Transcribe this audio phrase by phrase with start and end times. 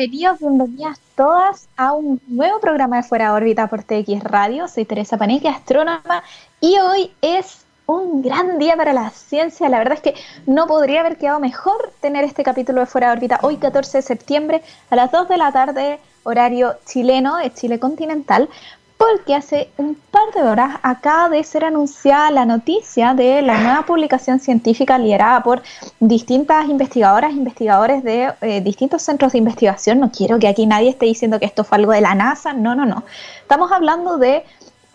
[0.00, 4.66] bienvenidos, bienvenidas todas a un nuevo programa de Fuera de órbita por TX Radio.
[4.66, 6.22] Soy Teresa Paneque, astrónoma,
[6.58, 9.68] y hoy es un gran día para la ciencia.
[9.68, 10.14] La verdad es que
[10.46, 14.02] no podría haber quedado mejor tener este capítulo de Fuera de órbita hoy 14 de
[14.02, 18.48] septiembre a las 2 de la tarde, horario chileno, de Chile continental,
[19.00, 23.86] porque hace un par de horas acaba de ser anunciada la noticia de la nueva
[23.86, 25.62] publicación científica liderada por
[26.00, 30.00] distintas investigadoras, investigadores de eh, distintos centros de investigación.
[30.00, 32.74] No quiero que aquí nadie esté diciendo que esto fue algo de la NASA, no,
[32.74, 33.04] no, no.
[33.40, 34.44] Estamos hablando de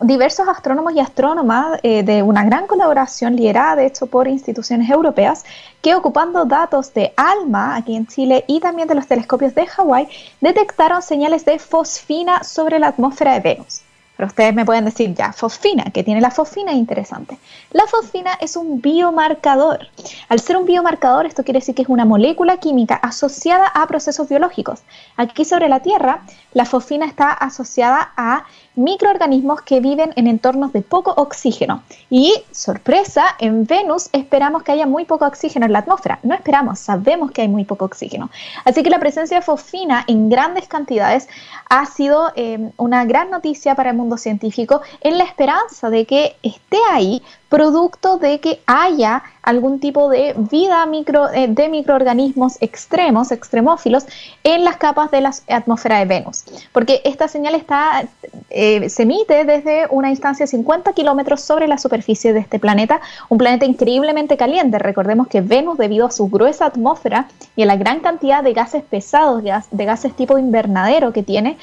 [0.00, 5.44] diversos astrónomos y astrónomas eh, de una gran colaboración liderada, de hecho, por instituciones europeas,
[5.82, 10.06] que ocupando datos de ALMA aquí en Chile y también de los telescopios de Hawái,
[10.40, 13.82] detectaron señales de fosfina sobre la atmósfera de Venus.
[14.16, 16.72] Pero ustedes me pueden decir ya, fosfina, ¿qué tiene la fosfina?
[16.72, 17.38] Interesante.
[17.70, 19.88] La fosfina es un biomarcador.
[20.28, 24.28] Al ser un biomarcador, esto quiere decir que es una molécula química asociada a procesos
[24.28, 24.80] biológicos.
[25.16, 26.22] Aquí sobre la Tierra,
[26.54, 28.44] la fosfina está asociada a
[28.76, 31.82] microorganismos que viven en entornos de poco oxígeno.
[32.10, 36.18] Y, sorpresa, en Venus esperamos que haya muy poco oxígeno en la atmósfera.
[36.22, 38.30] No esperamos, sabemos que hay muy poco oxígeno.
[38.64, 41.28] Así que la presencia de fosfina en grandes cantidades
[41.68, 46.36] ha sido eh, una gran noticia para el mundo científico en la esperanza de que
[46.42, 53.30] esté ahí producto de que haya algún tipo de vida micro, eh, de microorganismos extremos,
[53.30, 54.04] extremófilos,
[54.42, 56.44] en las capas de la atmósfera de Venus.
[56.72, 58.04] Porque esta señal está,
[58.50, 63.00] eh, se emite desde una distancia de 50 kilómetros sobre la superficie de este planeta,
[63.28, 64.80] un planeta increíblemente caliente.
[64.80, 68.82] Recordemos que Venus, debido a su gruesa atmósfera y a la gran cantidad de gases
[68.82, 71.56] pesados, de gases tipo invernadero que tiene,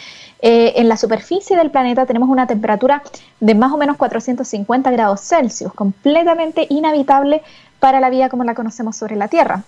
[0.46, 3.02] eh, en la superficie del planeta tenemos una temperatura
[3.40, 7.42] de más o menos 450 grados Celsius, completamente inhabitable
[7.80, 9.64] para la vida como la conocemos sobre la Tierra.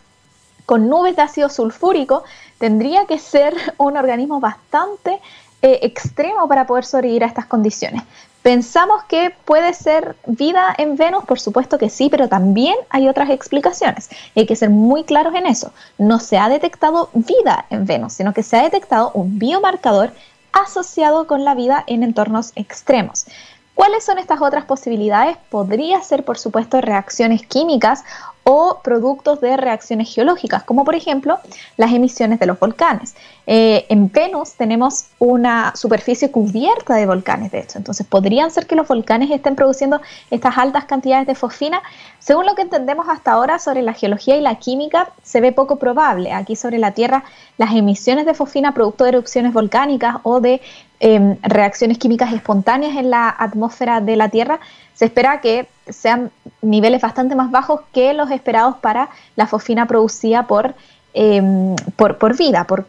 [0.65, 2.23] Con nubes de ácido sulfúrico
[2.57, 5.19] tendría que ser un organismo bastante
[5.61, 8.03] eh, extremo para poder sobrevivir a estas condiciones.
[8.45, 11.25] ¿Pensamos que puede ser vida en Venus?
[11.25, 14.07] Por supuesto que sí, pero también hay otras explicaciones.
[14.35, 15.71] Hay que ser muy claros en eso.
[15.97, 20.11] No se ha detectado vida en Venus, sino que se ha detectado un biomarcador
[20.51, 23.25] asociado con la vida en entornos extremos.
[23.75, 25.37] ¿Cuáles son estas otras posibilidades?
[25.49, 28.03] Podría ser, por supuesto, reacciones químicas
[28.47, 31.39] o productos de reacciones geológicas, como por ejemplo
[31.77, 33.15] las emisiones de los volcanes.
[33.47, 38.75] Eh, en Venus tenemos una superficie cubierta de volcanes, de hecho, entonces podrían ser que
[38.75, 39.99] los volcanes estén produciendo
[40.29, 41.81] estas altas cantidades de fosfina.
[42.19, 45.77] Según lo que entendemos hasta ahora sobre la geología y la química, se ve poco
[45.77, 46.31] probable.
[46.31, 47.23] Aquí sobre la Tierra,
[47.57, 50.61] las emisiones de fosfina producto de erupciones volcánicas o de
[50.99, 54.59] em, reacciones químicas espontáneas en la atmósfera de la Tierra
[54.93, 60.47] se espera que sean niveles bastante más bajos que los esperados para la fosfina producida
[60.47, 60.73] por,
[61.13, 62.85] em, por, vida, por,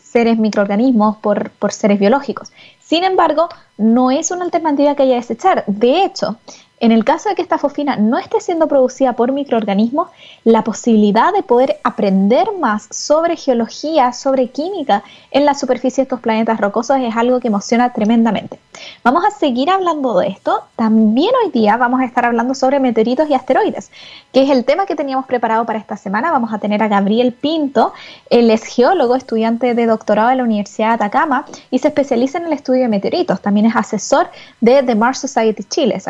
[0.00, 2.52] seres microorganismos, por, por seres biológicos.
[2.80, 3.48] Sin embargo,
[3.78, 5.64] no es una alternativa que haya que desechar.
[5.66, 6.36] De hecho,
[6.82, 10.08] en el caso de que esta fosfina no esté siendo producida por microorganismos,
[10.42, 16.18] la posibilidad de poder aprender más sobre geología, sobre química en la superficie de estos
[16.18, 18.58] planetas rocosos es algo que emociona tremendamente.
[19.04, 20.64] Vamos a seguir hablando de esto.
[20.74, 23.92] También hoy día vamos a estar hablando sobre meteoritos y asteroides,
[24.32, 26.32] que es el tema que teníamos preparado para esta semana.
[26.32, 27.92] Vamos a tener a Gabriel Pinto,
[28.28, 32.46] él es geólogo, estudiante de doctorado en la Universidad de Atacama y se especializa en
[32.46, 33.40] el estudio de meteoritos.
[33.40, 34.28] También es asesor
[34.60, 36.02] de The Mars Society Chile.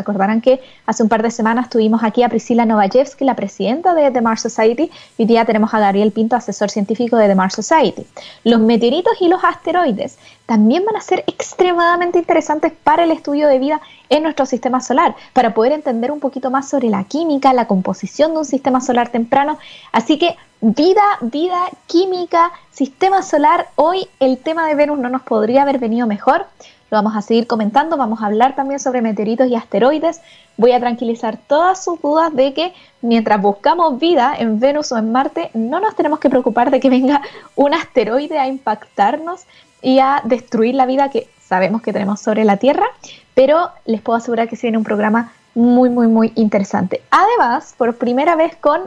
[0.43, 4.21] Que Hace un par de semanas tuvimos aquí a Priscila Novajevsky, la presidenta de The
[4.21, 8.07] Mars Society, y hoy día tenemos a Gabriel Pinto, asesor científico de The Mars Society.
[8.45, 13.59] Los meteoritos y los asteroides también van a ser extremadamente interesantes para el estudio de
[13.59, 17.67] vida en nuestro sistema solar, para poder entender un poquito más sobre la química, la
[17.67, 19.59] composición de un sistema solar temprano.
[19.93, 25.63] Así que vida, vida, química, sistema solar, hoy el tema de Venus no nos podría
[25.63, 26.47] haber venido mejor.
[26.91, 30.21] Lo vamos a seguir comentando, vamos a hablar también sobre meteoritos y asteroides.
[30.57, 35.13] Voy a tranquilizar todas sus dudas de que mientras buscamos vida en Venus o en
[35.13, 37.23] Marte, no nos tenemos que preocupar de que venga
[37.57, 39.45] un asteroide a impactarnos
[39.81, 42.87] y a destruir la vida que sabemos que tenemos sobre la Tierra,
[43.35, 47.03] pero les puedo asegurar que se un programa muy, muy, muy interesante.
[47.11, 48.83] Además, por primera vez con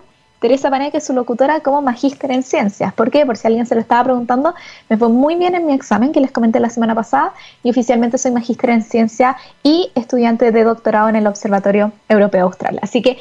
[0.45, 2.93] Teresa que es su locutora como magíster en ciencias.
[2.93, 3.25] ¿Por qué?
[3.25, 4.53] Por si alguien se lo estaba preguntando,
[4.89, 7.33] me fue muy bien en mi examen que les comenté la semana pasada
[7.63, 12.77] y oficialmente soy magíster en ciencia y estudiante de doctorado en el Observatorio Europeo Austral.
[12.83, 13.17] Así que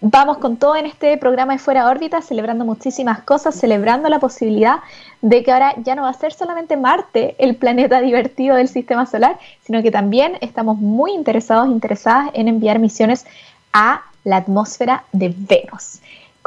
[0.00, 4.76] vamos con todo en este programa de Fuera órbita, celebrando muchísimas cosas, celebrando la posibilidad
[5.20, 9.04] de que ahora ya no va a ser solamente Marte el planeta divertido del sistema
[9.04, 9.36] solar,
[9.66, 13.26] sino que también estamos muy interesados, interesadas en enviar misiones
[13.72, 15.98] a la atmósfera de Venus.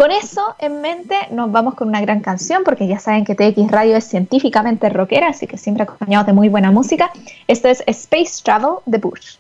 [0.02, 3.70] Con eso en mente nos vamos con una gran canción, porque ya saben que TX
[3.70, 7.12] Radio es científicamente rockera, así que siempre acompañado de muy buena música.
[7.48, 9.36] Esto es Space Travel de Bush.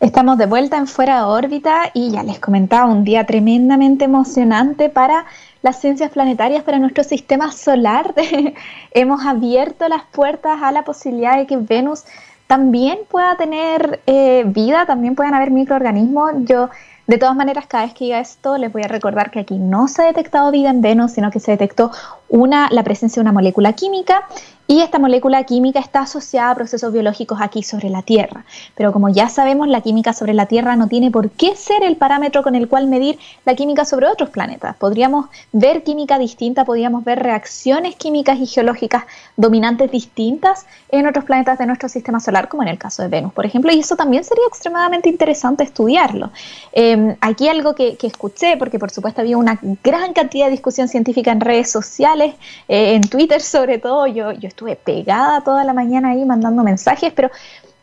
[0.00, 4.88] Estamos de vuelta en Fuera de órbita y ya les comentaba un día tremendamente emocionante
[4.88, 5.26] para
[5.62, 8.12] las ciencias planetarias, para nuestro sistema solar.
[8.90, 12.02] Hemos abierto las puertas a la posibilidad de que Venus
[12.48, 16.32] también pueda tener eh, vida, también puedan haber microorganismos.
[16.38, 16.70] Yo,
[17.08, 19.88] de todas maneras, cada vez que diga esto, les voy a recordar que aquí no
[19.88, 21.90] se ha detectado vida en Venus, sino que se detectó
[22.28, 24.26] una, la presencia de una molécula química
[24.70, 28.44] y esta molécula química está asociada a procesos biológicos aquí sobre la Tierra.
[28.74, 31.96] Pero como ya sabemos, la química sobre la Tierra no tiene por qué ser el
[31.96, 34.76] parámetro con el cual medir la química sobre otros planetas.
[34.76, 39.04] Podríamos ver química distinta, podríamos ver reacciones químicas y geológicas
[39.38, 43.32] dominantes distintas en otros planetas de nuestro sistema solar, como en el caso de Venus,
[43.32, 46.30] por ejemplo, y eso también sería extremadamente interesante estudiarlo.
[46.72, 51.30] Em, aquí algo que, escuché, porque por supuesto había una gran cantidad de discusión científica
[51.30, 56.10] en redes sociales, eh, en Twitter sobre todo, yo, yo estuve pegada toda la mañana
[56.10, 57.30] ahí mandando mensajes, pero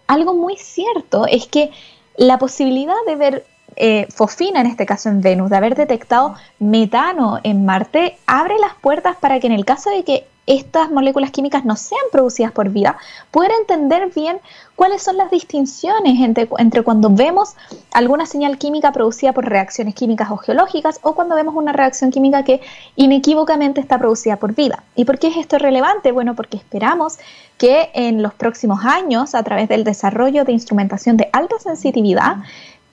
[0.08, 1.72] algo muy cierto es que
[2.18, 3.46] la posibilidad de ver
[3.76, 8.74] eh, fosfina, en este caso en Venus, de haber detectado metano en Marte, abre las
[8.76, 12.70] puertas para que en el caso de que estas moléculas químicas no sean producidas por
[12.70, 12.98] vida,
[13.32, 14.40] poder entender bien
[14.76, 17.56] cuáles son las distinciones entre, cuando vemos
[17.92, 22.44] alguna señal química producida por reacciones químicas o geológicas o cuando vemos una reacción química
[22.44, 22.62] que
[22.96, 24.84] inequívocamente está producida por vida.
[24.96, 26.12] ¿Y por qué es esto relevante?
[26.12, 27.18] Bueno, porque esperamos
[27.58, 32.38] que en los próximos años, a través del desarrollo de instrumentación de alta sensitividad,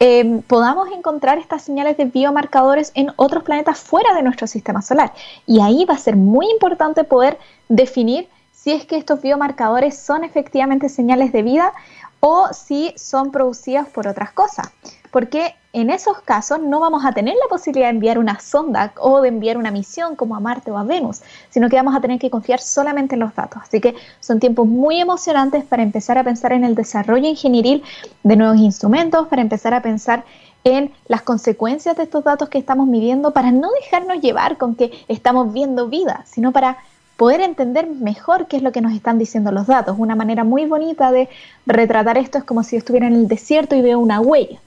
[0.04, 5.12] Em, podamos encontrar estas señales de biomarcadores en otros planetas fuera de nuestro sistema solar.
[5.46, 7.38] Y ahí va a ser muy importante poder
[7.68, 11.72] definir si es que estos biomarcadores son efectivamente señales de vida
[12.18, 14.72] o si son producidas por otras cosas
[15.12, 19.22] porque en esos casos no vamos a tener la posibilidad de enviar una sonda o
[19.22, 22.18] de enviar una misión como a Marte o a Venus, sino que vamos a tener
[22.18, 23.62] que confiar solamente en los datos.
[23.62, 27.82] Así que son tiempos muy emocionantes para empezar a pensar en el desarrollo ingenieril
[28.22, 30.24] de nuevos instrumentos, para empezar a pensar
[30.64, 34.92] en las consecuencias de estos datos que estamos midiendo, para no dejarnos llevar con que
[35.08, 36.76] estamos viendo vida, sino para
[37.16, 39.96] poder entender mejor qué es lo que nos están diciendo los datos.
[39.98, 41.30] Una manera muy bonita de
[41.66, 44.60] retratar esto es como si yo estuviera en el desierto y veo una huella.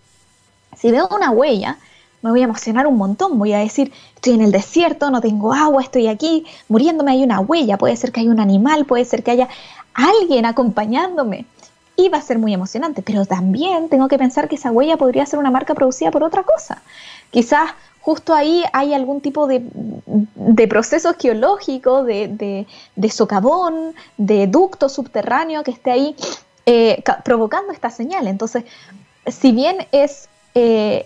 [0.77, 1.77] Si veo una huella,
[2.21, 5.53] me voy a emocionar un montón, voy a decir, estoy en el desierto, no tengo
[5.53, 9.23] agua, estoy aquí, muriéndome hay una huella, puede ser que haya un animal, puede ser
[9.23, 9.47] que haya
[9.93, 11.45] alguien acompañándome.
[11.97, 15.25] Y va a ser muy emocionante, pero también tengo que pensar que esa huella podría
[15.25, 16.81] ser una marca producida por otra cosa.
[17.31, 17.69] Quizás
[18.01, 19.61] justo ahí hay algún tipo de,
[20.67, 22.67] proceso geológico, de,
[23.09, 26.15] socavón, de ducto subterráneo que esté ahí
[26.65, 28.27] eh, provocando esta señal.
[28.27, 28.65] Entonces,
[29.27, 31.05] si bien es eh,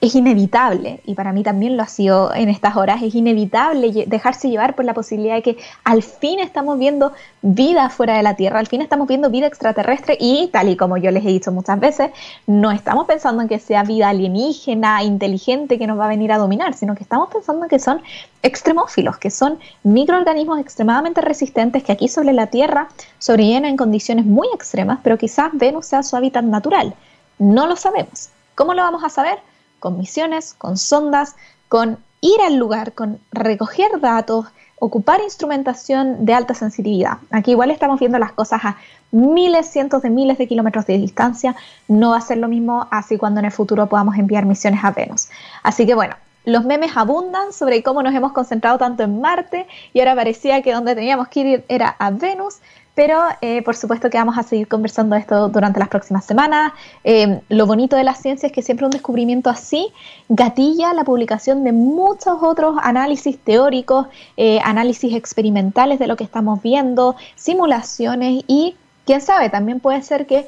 [0.00, 4.50] es, inevitable, y para mí también lo ha sido en estas horas, es inevitable dejarse
[4.50, 7.12] llevar por la posibilidad de que al fin estamos viendo
[7.42, 10.96] vida fuera de la Tierra, al fin estamos viendo vida extraterrestre y tal y como
[10.96, 12.10] yo les he dicho muchas veces,
[12.48, 16.38] no estamos pensando en que sea vida alienígena, inteligente, que nos va a venir a
[16.38, 18.02] dominar, sino que estamos pensando en que son
[18.42, 22.88] extremófilos, que son microorganismos extremadamente resistentes que aquí sobre la Tierra
[23.20, 26.96] sobreviven en condiciones muy extremas, pero quizás Venus sea su hábitat natural.
[27.38, 28.32] No lo sabemos.
[28.54, 29.38] ¿Cómo lo vamos a saber?
[29.80, 31.36] Con misiones, con sondas,
[31.68, 34.46] con ir al lugar, con recoger datos,
[34.78, 37.18] ocupar instrumentación de alta sensitividad.
[37.30, 38.76] Aquí igual estamos viendo las cosas a
[39.12, 41.54] miles, cientos de miles de kilómetros de distancia.
[41.86, 44.90] No va a ser lo mismo así cuando en el futuro podamos enviar misiones a
[44.90, 45.28] Venus.
[45.62, 50.00] Así que bueno, los memes abundan sobre cómo nos hemos concentrado tanto en Marte y
[50.00, 52.56] ahora parecía que donde teníamos que ir era a Venus.
[52.94, 56.72] Pero eh, por supuesto que vamos a seguir conversando esto durante las próximas semanas.
[57.04, 59.92] Eh, lo bonito de la ciencia es que siempre un descubrimiento así
[60.28, 66.60] gatilla la publicación de muchos otros análisis teóricos, eh, análisis experimentales de lo que estamos
[66.60, 70.46] viendo, simulaciones y quién sabe, también puede ser que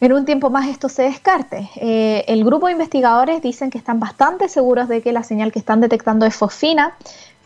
[0.00, 1.70] en un tiempo más esto se descarte.
[1.80, 5.80] el grupo de investigadores dicen que están bastante seguros de que la señal que están
[5.80, 6.94] detectando es fosfina,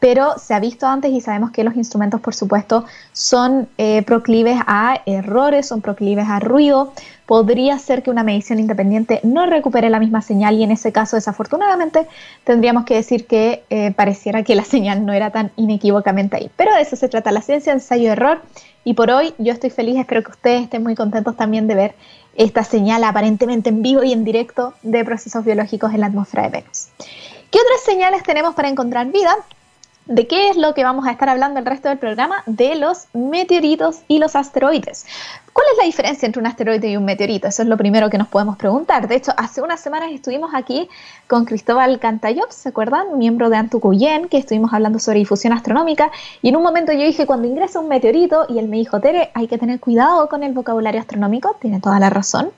[0.00, 4.59] pero se ha visto antes y sabemos que los instrumentos, por supuesto, son eh, proclives
[4.67, 6.93] a errores, son proclives a ruido.
[7.26, 11.17] Podría ser que una medición independiente no recupere la misma señal y en ese caso,
[11.17, 12.07] desafortunadamente,
[12.45, 16.50] tendríamos que decir que eh, pareciera que la señal no era tan inequívocamente ahí.
[16.57, 18.40] Pero de eso se trata la ciencia, ensayo-error.
[18.85, 21.95] Y por hoy yo estoy feliz, espero que ustedes estén muy contentos también de ver
[22.37, 26.49] esta señal aparentemente en vivo y en directo de procesos biológicos en la atmósfera de
[26.50, 26.88] Venus.
[27.50, 29.35] ¿Qué otras señales tenemos para encontrar vida?
[30.09, 32.43] ¿De qué es lo que vamos a estar hablando el resto del programa?
[32.47, 35.05] De los meteoritos y los asteroides.
[35.53, 37.47] ¿Cuál es la diferencia entre un asteroide y un meteorito?
[37.47, 39.07] Eso es lo primero que nos podemos preguntar.
[39.07, 40.88] De hecho, hace unas semanas estuvimos aquí
[41.27, 43.19] con Cristóbal Cantayop, ¿se acuerdan?
[43.19, 46.11] Miembro de Antucuyen, que estuvimos hablando sobre difusión astronómica.
[46.41, 49.31] Y en un momento yo dije, cuando ingresa un meteorito, y él me dijo, Tere,
[49.35, 52.50] hay que tener cuidado con el vocabulario astronómico, tiene toda la razón.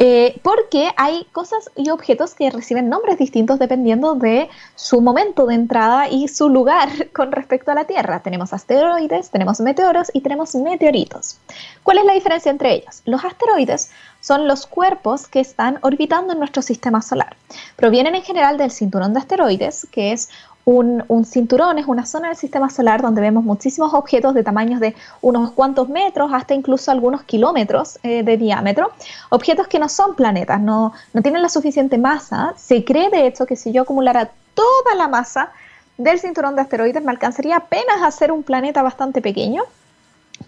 [0.00, 5.56] Eh, porque hay cosas y objetos que reciben nombres distintos dependiendo de su momento de
[5.56, 8.20] entrada y su lugar con respecto a la Tierra.
[8.22, 11.40] Tenemos asteroides, tenemos meteoros y tenemos meteoritos.
[11.82, 13.02] ¿Cuál es la diferencia entre ellos?
[13.06, 13.90] Los asteroides
[14.20, 17.36] son los cuerpos que están orbitando en nuestro sistema solar.
[17.74, 20.28] Provienen en general del cinturón de asteroides, que es
[20.68, 24.94] un, cinturón es una zona del sistema solar donde vemos muchísimos objetos de tamaños de
[25.22, 28.92] unos cuantos metros hasta incluso algunos kilómetros eh, de diámetro,
[29.30, 32.52] objetos que no son planetas, no, no tienen la suficiente masa.
[32.56, 35.52] Se cree de hecho que si yo acumulara toda la masa
[35.96, 39.62] del cinturón de asteroides me alcanzaría apenas a ser un planeta bastante pequeño,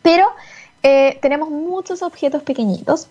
[0.03, 0.29] pero
[0.83, 3.09] eh, tenemos muchos objetos pequeñitos,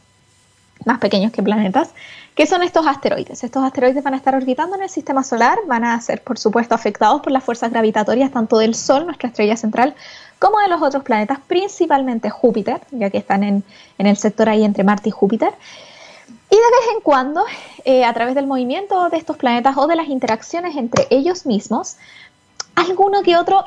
[0.86, 1.94] más pequeños que planetas,
[2.40, 3.44] ¿Qué son estos asteroides?
[3.44, 6.74] Estos asteroides van a estar orbitando en el sistema solar, van a ser, por supuesto,
[6.74, 9.94] afectados por las fuerzas gravitatorias tanto del Sol, nuestra estrella central,
[10.40, 13.66] como de los otros planetas, principalmente Júpiter, ya que están en,
[13.98, 15.52] el sector ahí entre Marte y Júpiter.
[16.50, 17.44] Y de vez en cuando,
[17.84, 21.98] eh, a través del movimiento de estos planetas o de las interacciones entre ellos mismos,
[22.76, 23.66] alguno que otro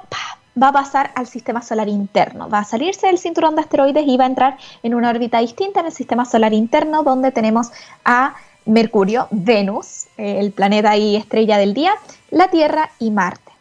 [0.61, 4.17] va a pasar al sistema solar interno, va a salirse del cinturón de asteroides y
[4.17, 7.71] va a entrar en una órbita distinta en el sistema solar interno, donde tenemos
[8.05, 11.93] a Mercurio, Venus, eh, el planeta y estrella del día,
[12.31, 13.53] la Tierra y Marte.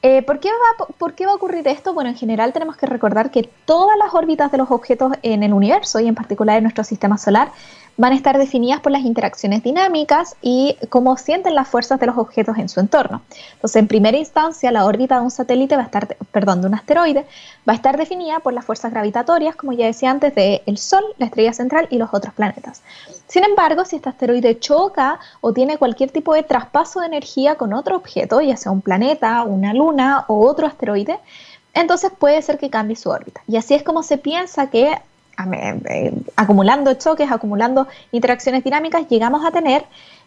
[0.00, 1.92] Eh, ¿por, qué va, ¿Por qué va a ocurrir esto?
[1.92, 5.52] Bueno, en general tenemos que recordar que todas las órbitas de los objetos en el
[5.52, 7.50] universo y en particular en nuestro sistema solar
[7.98, 12.16] van a estar definidas por las interacciones dinámicas y cómo sienten las fuerzas de los
[12.16, 13.22] objetos en su entorno.
[13.54, 16.74] Entonces, en primera instancia, la órbita de un satélite va a estar, perdón, de un
[16.74, 17.26] asteroide,
[17.68, 21.02] va a estar definida por las fuerzas gravitatorias, como ya decía antes, del el Sol,
[21.18, 22.82] la estrella central y los otros planetas.
[23.26, 27.72] Sin embargo, si este asteroide choca o tiene cualquier tipo de traspaso de energía con
[27.74, 31.18] otro objeto, ya sea un planeta, una luna o otro asteroide,
[31.74, 33.42] entonces puede ser que cambie su órbita.
[33.48, 35.00] Y así es como se piensa que
[36.36, 39.84] acumulando choques, acumulando interacciones dinámicas, llegamos a tener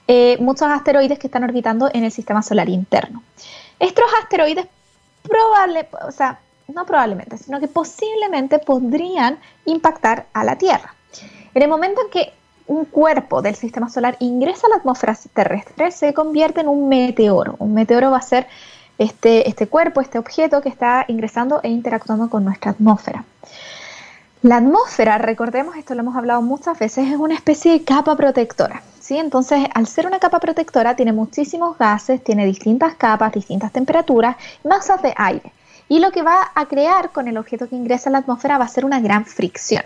[0.08, 3.22] eh, muchos asteroides que están orbitando en el sistema solar interno.
[3.80, 4.68] Estos asteroides
[5.22, 10.96] probable, o sea, no probablemente, sino que posiblemente podrían impactar a la Tierra.
[11.54, 12.34] En el momento en que
[12.68, 17.56] un cuerpo del sistema solar ingresa a la atmósfera terrestre, se convierte en un meteoro.
[17.60, 18.48] Un meteoro va a ser
[18.98, 23.26] este, este cuerpo, este objeto que está ingresando e interactuando con nuestra atmósfera.
[24.44, 28.82] La atmósfera, recordemos, esto lo hemos hablado muchas veces, es una especie de capa protectora.
[29.00, 29.18] ¿sí?
[29.18, 35.00] Entonces, al ser una capa protectora, tiene muchísimos gases, tiene distintas capas, distintas temperaturas, masas
[35.04, 35.54] de aire.
[35.90, 38.66] Y lo que va a crear con el objeto que ingresa a la atmósfera va
[38.66, 39.84] a ser una gran fricción.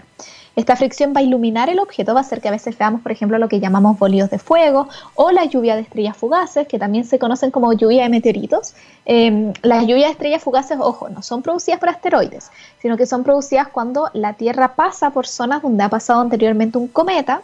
[0.56, 3.12] Esta fricción va a iluminar el objeto, va a hacer que a veces veamos, por
[3.12, 7.04] ejemplo, lo que llamamos bolios de fuego o la lluvia de estrellas fugaces, que también
[7.04, 8.74] se conocen como lluvia de meteoritos.
[9.04, 13.24] Em, las lluvias de estrellas fugaces, ojo, no son producidas por asteroides, sino que son
[13.24, 17.42] producidas cuando la Tierra pasa por zonas donde ha pasado anteriormente un cometa.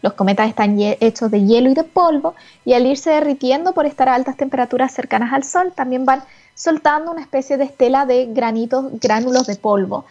[0.00, 4.08] Los cometas están hechos de hielo y de polvo y al irse derritiendo por estar
[4.08, 6.22] a altas temperaturas cercanas al Sol, también van
[6.54, 10.04] soltando una especie de estela de granitos, gránulos de polvo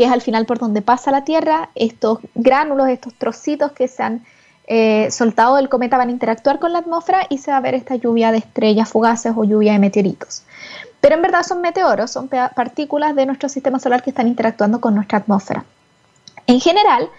[0.00, 4.02] que es al final por donde pasa la Tierra, estos gránulos, estos trocitos que se
[4.02, 4.24] han
[4.66, 7.74] eh, soltado del cometa van a interactuar con la atmósfera y se va a ver
[7.74, 10.44] esta lluvia de estrellas fugaces o lluvia de meteoritos.
[11.02, 14.94] Pero en verdad son meteoros, son partículas de nuestro sistema solar que están interactuando con
[14.94, 15.66] nuestra atmósfera.
[16.46, 17.10] En general,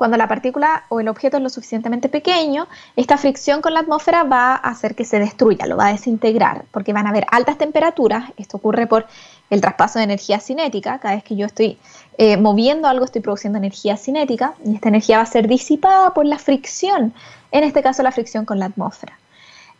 [0.00, 4.24] cuando la partícula o el objeto es lo suficientemente pequeño, esta fricción con la atmósfera
[4.24, 7.58] va a hacer que se destruya, lo va a desintegrar, porque van a haber altas
[7.58, 8.30] temperaturas.
[8.38, 9.04] Esto ocurre por
[9.50, 11.00] el traspaso de energía cinética.
[11.00, 11.76] Cada vez que yo estoy
[12.16, 16.24] eh, moviendo algo, estoy produciendo energía cinética y esta energía va a ser disipada por
[16.24, 17.12] la fricción,
[17.52, 19.18] en este caso la fricción con la atmósfera.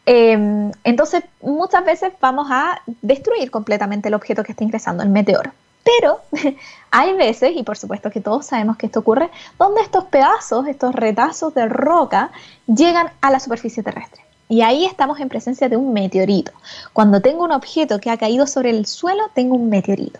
[0.05, 5.51] Em, entonces, muchas veces vamos a destruir completamente el objeto que está ingresando, el meteoro.
[5.99, 6.21] Pero
[6.91, 10.95] hay veces, y por supuesto que todos sabemos que esto ocurre, donde estos pedazos, estos
[10.95, 12.31] retazos de roca,
[12.67, 14.23] llegan a la superficie terrestre.
[14.49, 16.51] Y ahí estamos en presencia de un meteorito.
[16.93, 20.19] Cuando tengo un objeto que ha caído sobre el suelo, tengo un meteorito.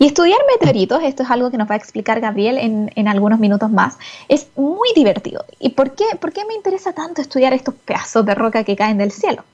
[0.00, 3.70] Y estudiar meteoritos, esto es algo que nos va a explicar Gabriel en, algunos minutos
[3.70, 3.96] más,
[4.28, 5.44] es muy divertido.
[5.60, 8.98] ¿Y por qué, por qué me interesa tanto estudiar estos pedazos de roca que caen
[8.98, 9.44] del cielo?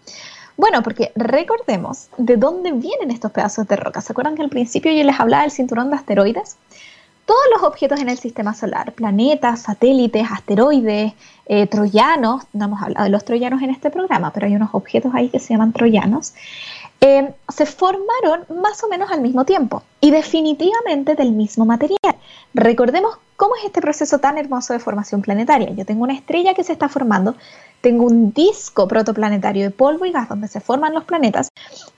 [0.57, 4.01] Bueno, porque recordemos de dónde vienen estos pedazos de roca.
[4.01, 6.57] ¿Se acuerdan que al principio yo les hablaba del cinturón de asteroides?
[7.27, 11.15] Todos los objetos en el sistema solar, planetas, satélites, asteroides,
[11.47, 15.13] eh, troyanos, no hemos hablado de los troyanos en este programa, pero hay unos objetos
[15.15, 16.35] ahí que se llaman troyanos,
[17.07, 21.99] eh, se formaron más o menos al mismo tiempo y definitivamente del mismo material.
[22.55, 25.69] Recordemos cómo es este proceso tan hermoso de formación planetaria.
[25.75, 27.35] Yo tengo una estrella que se está formando,
[27.83, 31.51] tengo un disco protoplanetario de polvo y gas donde se forman los planetas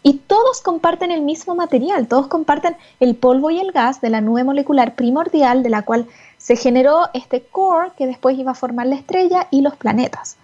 [0.03, 4.21] y todos comparten el mismo material, todos comparten el polvo y el gas de la
[4.21, 8.89] nube molecular primordial de la cual se generó este core que después iba a formar
[8.89, 10.37] la estrella y los planetas.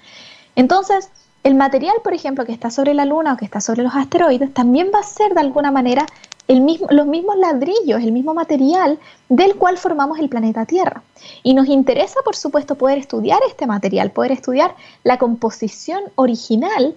[0.54, 1.10] Entonces,
[1.44, 4.54] el material, por ejemplo, que está sobre la Luna o que está sobre los asteroides,
[4.54, 6.06] también va a ser de alguna manera
[6.48, 11.02] los mismos ladrillos, el mismo material del cual formamos el planeta Tierra.
[11.42, 16.94] Y nos interesa, por supuesto, poder estudiar este material, poder estudiar la composición original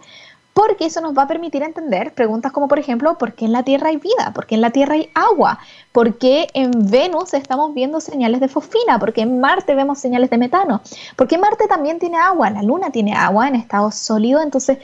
[0.55, 3.63] porque eso nos va a permitir entender preguntas como, por ejemplo, ¿por qué en la
[3.63, 4.31] Tierra hay vida?
[4.33, 5.59] ¿Por qué en la Tierra hay agua?
[5.91, 8.97] ¿Por qué en Venus estamos viendo señales de fosfina?
[8.97, 10.79] ¿Por qué en Marte vemos señales de metano?
[11.17, 12.51] ¿Por qué Marte también tiene agua?
[12.51, 14.79] La Luna tiene agua en estado sólido, entonces...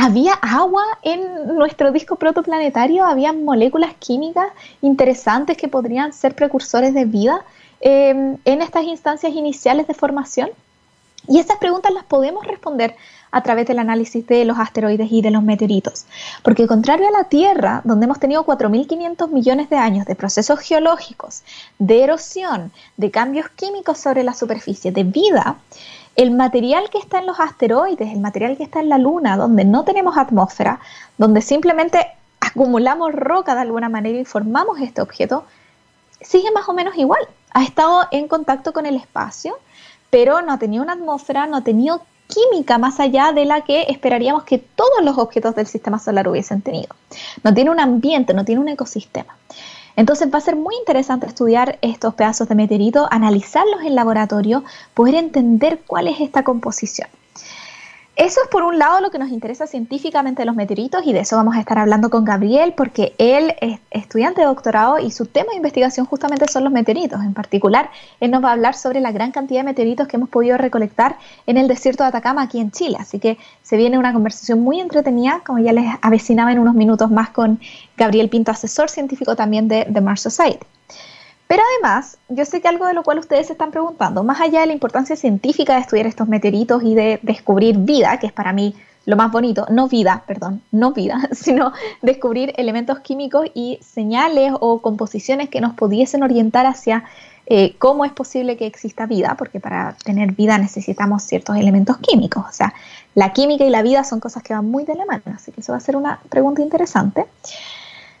[0.00, 3.04] ¿Había agua en nuestro disco protoplanetario?
[3.04, 4.46] ¿Había moléculas químicas
[4.80, 7.44] interesantes que podrían ser precursores de vida
[7.80, 10.50] eh, en estas instancias iniciales de formación?
[11.28, 12.96] Y esas preguntas las podemos responder
[13.30, 16.06] a través del análisis de los asteroides y de los meteoritos.
[16.42, 21.42] Porque contrario a la Tierra, donde hemos tenido 4.500 millones de años de procesos geológicos,
[21.78, 25.58] de erosión, de cambios químicos sobre la superficie, de vida,
[26.16, 29.64] el material que está en los asteroides, el material que está en la Luna, donde
[29.64, 30.80] no tenemos atmósfera,
[31.16, 32.08] donde simplemente
[32.40, 35.44] acumulamos roca de alguna manera y formamos este objeto,
[36.20, 37.20] sigue más o menos igual.
[37.52, 39.58] Ha estado en contacto con el espacio,
[40.10, 44.58] pero no tenido una atmósfera, no tenido química más allá de la que esperaríamos que
[44.58, 46.94] todos los objetos del sistema solar hubiesen tenido.
[47.42, 49.36] No tiene un ambiente, no tiene un ecosistema.
[49.96, 54.62] Entonces va a ser muy interesante estudiar estos pedazos de meteorito, analizarlos en laboratorio,
[54.94, 57.08] poder entender cuál es esta composición.
[58.18, 61.20] Eso es por un lado lo que nos interesa científicamente de los meteoritos y de
[61.20, 65.26] eso vamos a estar hablando con Gabriel porque él es estudiante de doctorado y su
[65.26, 67.22] tema de investigación justamente son los meteoritos.
[67.22, 70.30] En particular, él nos va a hablar sobre la gran cantidad de meteoritos que hemos
[70.30, 72.96] podido recolectar en el desierto de Atacama aquí en Chile.
[72.98, 77.12] Así que se viene una conversación muy entretenida, como ya les avecinaba en unos minutos
[77.12, 77.60] más con
[77.96, 80.66] Gabriel Pinto, asesor científico también de The Mars Society.
[81.48, 84.60] Pero además, yo sé que algo de lo cual ustedes se están preguntando, más allá
[84.60, 88.52] de la importancia científica de estudiar estos meteoritos y de descubrir vida, que es para
[88.52, 88.74] mí
[89.06, 94.82] lo más bonito, no vida, perdón, no vida, sino descubrir elementos químicos y señales o
[94.82, 97.04] composiciones que nos pudiesen orientar hacia
[97.46, 102.44] eh, cómo es posible que exista vida, porque para tener vida necesitamos ciertos elementos químicos.
[102.46, 102.74] O sea,
[103.14, 105.62] la química y la vida son cosas que van muy de la mano, así que
[105.62, 107.24] eso va a ser una pregunta interesante.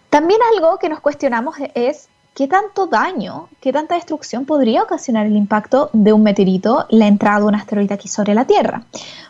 [0.08, 5.36] También algo que nos cuestionamos es ¿qué tanto daño, qué tanta destrucción podría ocasionar el
[5.36, 8.84] impacto de un meteorito, la entrada de un asteroide aquí sobre la Tierra?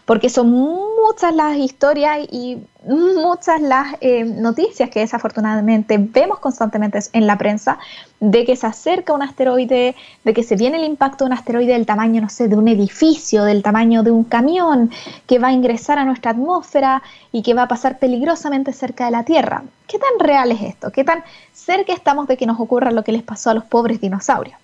[0.04, 7.26] Porque son muchas las historias y muchas las eh, noticias que desafortunadamente vemos constantemente en
[7.26, 7.78] la prensa
[8.20, 11.72] de que se acerca un asteroide, de que se viene el impacto de un asteroide
[11.72, 14.90] del tamaño, no sé, de un edificio, del tamaño de un camión,
[15.26, 19.10] que va a ingresar a nuestra atmósfera y que va a pasar peligrosamente cerca de
[19.10, 19.64] la Tierra.
[19.86, 20.92] ¿Qué tan real es esto?
[20.92, 24.00] ¿Qué tan cerca estamos de que nos ocurra lo que les pasó a los pobres
[24.00, 24.58] dinosaurios?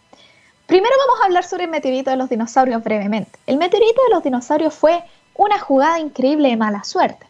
[0.66, 3.38] Primero vamos a hablar sobre el meteorito de los dinosaurios brevemente.
[3.46, 5.02] El meteorito de los dinosaurios fue
[5.34, 7.26] una jugada increíble de mala suerte.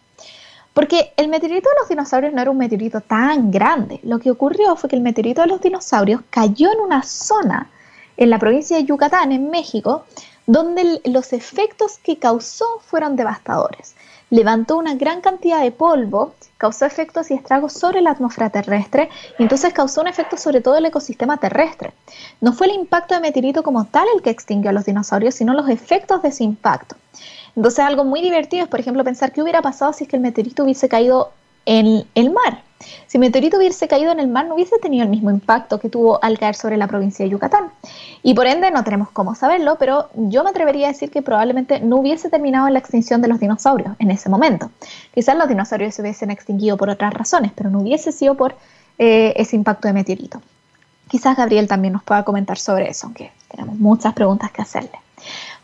[0.74, 4.00] Porque el meteorito de los dinosaurios no era un meteorito tan grande.
[4.02, 7.70] Lo que ocurrió fue que el meteorito de los dinosaurios cayó en una zona
[8.16, 10.04] en la provincia de Yucatán, en México,
[10.46, 13.94] donde los efectos que causó fueron devastadores.
[14.30, 19.44] Levantó una gran cantidad de polvo, causó efectos y estragos sobre la atmósfera terrestre y
[19.44, 21.92] entonces causó un efecto sobre todo el ecosistema terrestre.
[22.40, 25.54] No fue el impacto de meteorito como tal el que extinguió a los dinosaurios, sino
[25.54, 26.96] los efectos de ese impacto.
[27.56, 30.22] Entonces algo muy divertido es, por ejemplo, pensar qué hubiera pasado si es que el
[30.22, 31.32] meteorito hubiese caído
[31.66, 32.62] en el mar.
[33.06, 35.88] Si el meteorito hubiese caído en el mar, no hubiese tenido el mismo impacto que
[35.88, 37.70] tuvo al caer sobre la provincia de Yucatán.
[38.22, 41.80] Y por ende, no tenemos cómo saberlo, pero yo me atrevería a decir que probablemente
[41.80, 44.70] no hubiese terminado la extinción de los dinosaurios en ese momento.
[45.14, 48.54] Quizás los dinosaurios se hubiesen extinguido por otras razones, pero no hubiese sido por
[48.98, 50.42] eh, ese impacto de meteorito.
[51.08, 55.03] Quizás Gabriel también nos pueda comentar sobre eso, aunque tenemos muchas preguntas que hacerle.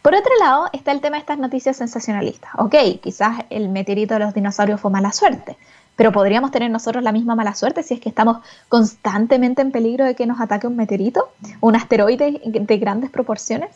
[0.03, 2.51] Por otro lado, está el tema de estas noticias sensacionalistas.
[2.57, 5.59] Ok, quizás el meteorito de los dinosaurios fue mala suerte,
[5.95, 8.39] pero podríamos tener nosotros la misma mala suerte si es que estamos
[8.71, 11.29] constantemente en peligro de que nos ataque un meteorito,
[11.61, 13.71] un asteroide de grandes proporciones.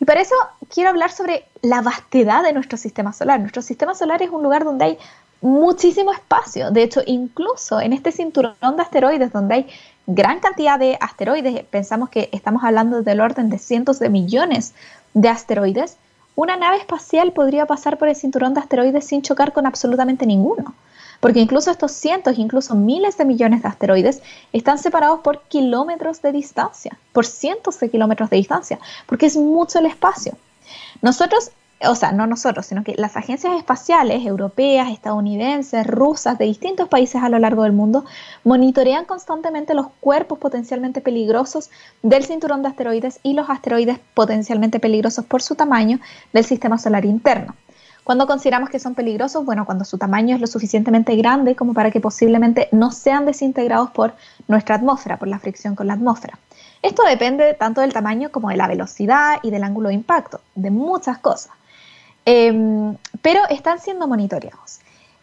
[0.00, 0.34] Y para eso
[0.68, 3.38] quiero hablar sobre la vastedad de nuestro sistema solar.
[3.38, 4.98] Nuestro sistema solar es un lugar donde hay
[5.40, 6.72] muchísimo espacio.
[6.72, 9.66] De hecho, incluso en este cinturón de asteroides donde hay
[10.06, 14.74] gran cantidad de asteroides, pensamos que estamos hablando del orden de cientos de millones
[15.16, 15.96] de asteroides,
[16.34, 20.74] una nave espacial podría pasar por el cinturón de asteroides sin chocar con absolutamente ninguno.
[21.18, 24.20] porque incluso estos cientos, incluso miles de millones de asteroides
[24.52, 29.78] están separados por kilómetros de distancia, por cientos de kilómetros de distancia, porque es mucho
[29.78, 30.36] el espacio.
[31.00, 31.52] Nosotros
[31.84, 37.22] o sea, no nosotros, sino que las agencias espaciales europeas, estadounidenses, rusas, de distintos países
[37.22, 38.04] a lo largo del mundo,
[38.44, 41.70] monitorean constantemente los cuerpos potencialmente peligrosos
[42.02, 46.00] del cinturón de asteroides y los asteroides potencialmente peligrosos por su tamaño
[46.32, 47.54] del sistema solar interno.
[48.04, 49.44] Cuando consideramos que son peligrosos?
[49.44, 53.90] Bueno, cuando su tamaño es lo suficientemente grande como para que posiblemente no sean desintegrados
[53.90, 54.14] por
[54.46, 56.38] nuestra atmósfera, por la fricción con la atmósfera.
[56.82, 60.70] Esto depende tanto del tamaño como de la velocidad y del ángulo de impacto, de
[60.70, 61.50] muchas cosas.
[62.26, 64.80] Em, pero están siendo monitoreados.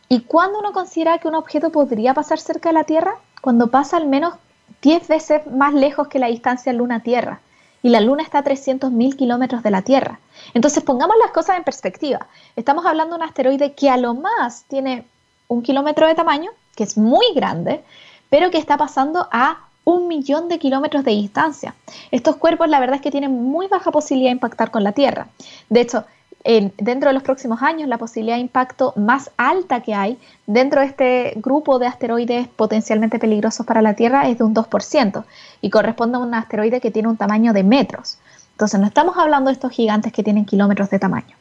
[0.07, 3.15] ¿Y cuándo uno considera que un objeto podría pasar cerca de la Tierra?
[3.41, 4.35] Cuando pasa al menos
[4.81, 7.41] 10 veces más lejos que la distancia Luna-Tierra.
[7.81, 10.19] Y la Luna está a 300.000 kilómetros de la Tierra.
[10.53, 12.27] Entonces pongamos las cosas en perspectiva.
[12.55, 15.05] Estamos hablando de un asteroide que a lo más tiene
[15.49, 17.83] un kilómetro de tamaño, que es muy grande,
[18.29, 21.75] pero que está pasando a un millón de kilómetros de distancia.
[22.11, 25.27] Estos cuerpos la verdad es que tienen muy baja posibilidad de impactar con la Tierra.
[25.69, 26.05] De hecho,
[26.43, 30.87] dentro de los próximos años la posibilidad de impacto más alta que hay dentro de
[30.87, 35.23] este grupo de asteroides potencialmente peligrosos para la Tierra es de un 2%
[35.61, 38.17] y corresponde a un asteroide que tiene un tamaño de metros.
[38.51, 41.35] Entonces no estamos hablando de estos gigantes que tienen kilómetros de tamaño.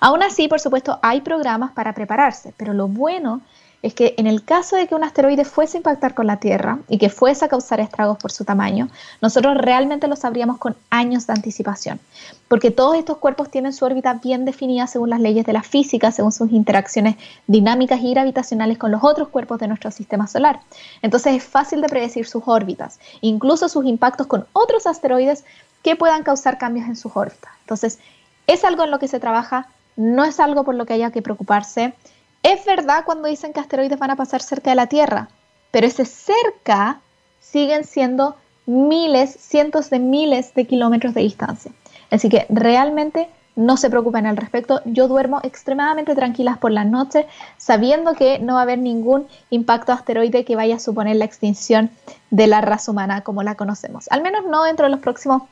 [0.00, 4.44] Aún así, por supuesto, hay programas para prepararse, pero lo bueno es que en el
[4.44, 7.48] caso de que un asteroide fuese a impactar con la Tierra y que fuese a
[7.48, 8.88] causar estragos por su tamaño,
[9.20, 12.00] nosotros realmente lo sabríamos con años de anticipación,
[12.48, 16.10] porque todos estos cuerpos tienen su órbita bien definida según las leyes de la física,
[16.10, 20.60] según sus interacciones dinámicas y gravitacionales con los otros cuerpos de nuestro sistema solar.
[21.02, 25.44] Entonces es fácil de predecir sus órbitas, incluso sus impactos con otros asteroides
[25.82, 27.50] que puedan causar cambios en sus órbitas.
[27.60, 27.98] Entonces,
[28.46, 31.22] es algo en lo que se trabaja, no es algo por lo que haya que
[31.22, 31.94] preocuparse.
[32.42, 35.28] Es verdad cuando dicen que asteroides van a pasar cerca de la Tierra,
[35.70, 37.00] pero ese cerca
[37.40, 41.72] siguen siendo miles, cientos de miles de kilómetros de distancia.
[42.10, 44.80] Así que realmente no se preocupen al respecto.
[44.84, 49.92] Yo duermo extremadamente tranquilas por la noche, sabiendo que no va a haber ningún impacto
[49.92, 51.90] asteroide que vaya a suponer la extinción
[52.30, 54.06] de la raza humana como la conocemos.
[54.10, 55.42] Al menos no dentro de los próximos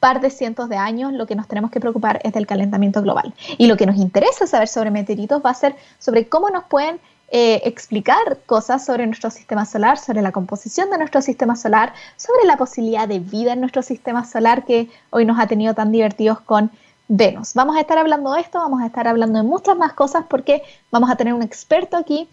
[0.00, 3.34] par de cientos de años, lo que nos tenemos que preocupar es del calentamiento global.
[3.58, 7.00] Y lo que nos interesa saber sobre meteoritos va a ser sobre cómo nos pueden
[7.28, 12.46] eh, explicar cosas sobre nuestro sistema solar, sobre la composición de nuestro sistema solar, sobre
[12.46, 16.40] la posibilidad de vida en nuestro sistema solar que hoy nos ha tenido tan divertidos
[16.40, 16.70] con
[17.08, 17.54] Venus.
[17.54, 20.62] Vamos a estar hablando de esto, vamos a estar hablando de muchas más cosas porque
[20.92, 22.28] vamos a tener un experto aquí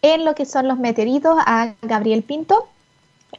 [0.00, 2.68] en lo que son los meteoritos, a Gabriel Pinto.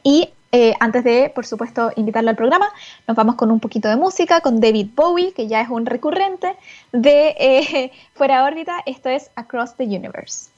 [0.02, 2.68] Y eh, antes de, por supuesto, invitarlo al programa,
[3.06, 6.56] nos vamos con un poquito de música, con David Bowie, que ya es un recurrente
[6.92, 8.80] de eh, Fuera órbita.
[8.84, 10.50] Esto es Across the Universe.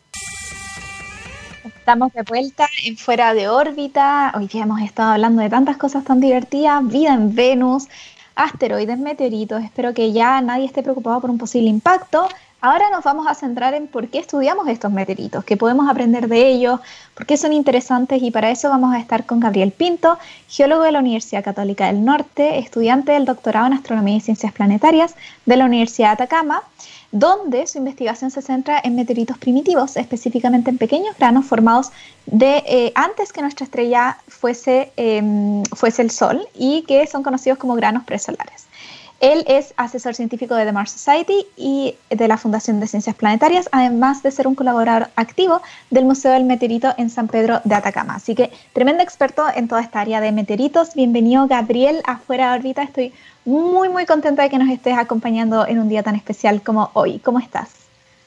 [1.65, 4.33] Estamos de vuelta en Fuera de órbita.
[4.35, 7.89] Hoy día hemos estado hablando de tantas cosas tan divertidas, vida en Venus,
[8.35, 9.63] asteroides, meteoritos.
[9.63, 12.29] Espero que ya nadie esté preocupado por un posible impacto.
[12.65, 16.47] Ahora nos vamos a centrar en por qué estudiamos estos meteoritos, qué podemos aprender de
[16.47, 16.79] ellos,
[17.13, 20.93] por qué son interesantes y para eso vamos a estar con Gabriel Pinto, geólogo de
[20.93, 25.65] la Universidad Católica del Norte, estudiante del doctorado en Astronomía y Ciencias Planetarias de la
[25.65, 26.63] Universidad de Atacama,
[27.11, 31.91] donde su investigación se centra en meteoritos primitivos, específicamente en pequeños granos formados
[32.27, 37.59] de eh, antes que nuestra estrella fuese, em, fuese el Sol y que son conocidos
[37.59, 38.69] como granos presolares.
[39.23, 43.69] Él es asesor científico de The Mars Society y de la Fundación de Ciencias Planetarias,
[43.71, 48.17] además de ser un colaborador activo del Museo del Meteorito en San Pedro de Atacama.
[48.17, 50.95] Así que tremendo experto en toda esta área de meteoritos.
[50.97, 52.83] Bienvenido, Gabriel, afuera de órbita.
[52.83, 53.13] Estoy
[53.45, 57.21] muy, muy contenta de que nos estés acompañando en un día tan especial como hoy.
[57.21, 57.82] ¿Cómo estás?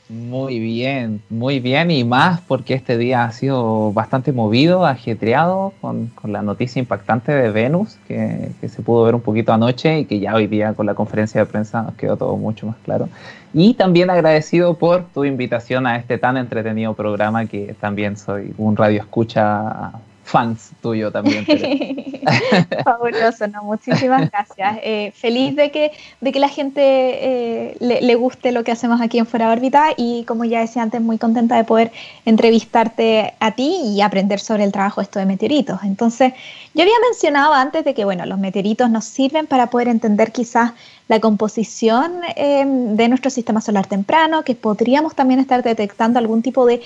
[0.08, 6.12] Muy bien, muy bien y más porque este día ha sido bastante movido, ajetreado con,
[6.26, 10.36] la noticia impactante de Venus que, se pudo ver un poquito anoche y que ya
[10.36, 13.10] hoy día con la conferencia de prensa nos quedó todo mucho más claro.
[13.52, 18.76] Y también agradecido por tu invitación a este tan entretenido programa que también soy un
[18.76, 19.92] radio escucha
[20.26, 21.46] fans tuyo también.
[22.84, 24.80] Fabuloso, no, muchísimas gracias.
[24.84, 29.20] Eh, feliz de que, de que la gente eh, le, guste lo que hacemos aquí
[29.20, 31.92] en Fuera órbita y como ya decía antes, muy contenta de poder
[32.26, 35.80] entrevistarte a ti y aprender sobre el trabajo esto de meteoritos.
[35.84, 36.34] Entonces,
[36.74, 40.72] yo había mencionado antes de que, bueno, los meteoritos nos sirven para poder entender quizás
[41.08, 46.66] la composición em, de nuestro sistema solar temprano, que podríamos también estar detectando algún tipo
[46.66, 46.82] de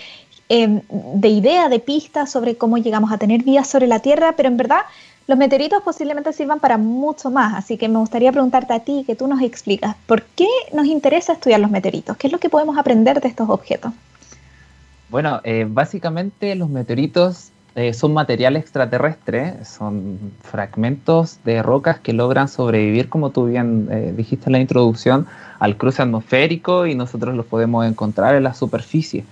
[0.51, 4.49] Em, de idea, de pista sobre cómo llegamos a tener vida sobre la Tierra, pero
[4.49, 4.81] en verdad
[5.27, 9.15] los meteoritos posiblemente sirvan para mucho más, así que me gustaría preguntarte a ti que
[9.15, 12.17] tú nos explicas, ¿por qué nos interesa estudiar los meteoritos?
[12.17, 13.91] ¿Qué es lo que podemos aprender de estos objetos?
[15.11, 22.47] Bueno, eh, básicamente los meteoritos eh, son material extraterrestre, son fragmentos de rocas que logran
[22.47, 25.27] sobrevivir, como tú bien eh, dijiste en la introducción,
[25.59, 29.25] al cruce atmosférico y nosotros los podemos encontrar en la superficie.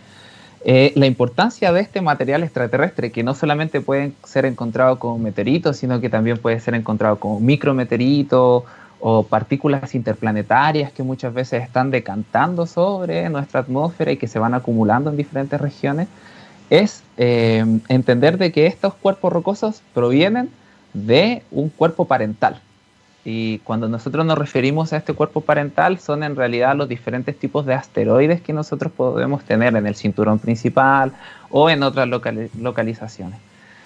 [0.64, 6.02] La importancia de este material extraterrestre, que no solamente puede ser encontrado como meteoritos, sino
[6.02, 8.64] que también puede ser encontrado como micrometeoritos
[9.00, 14.54] o partículas interplanetarias que muchas veces están decantando sobre nuestra atmósfera y que se van
[14.54, 16.08] acumulando en diferentes regiones,
[16.70, 20.50] es eh, entender de que estos cuerpos rocosos provienen
[20.94, 22.60] de un cuerpo parental.
[23.30, 27.66] Y cuando nosotros nos referimos a este cuerpo parental, son en realidad los diferentes tipos
[27.66, 31.12] de asteroides que nosotros podemos tener en el cinturón principal
[31.50, 33.38] o en otras localizaciones.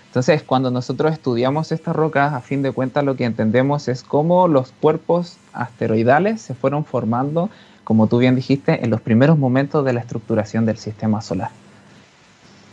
[0.05, 4.47] Entonces, cuando nosotros estudiamos estas rocas, a fin de cuentas lo que entendemos es cómo
[4.47, 7.49] los cuerpos asteroidales se fueron formando,
[7.83, 11.49] como tú bien dijiste, en los primeros momentos de la estructuración del sistema solar.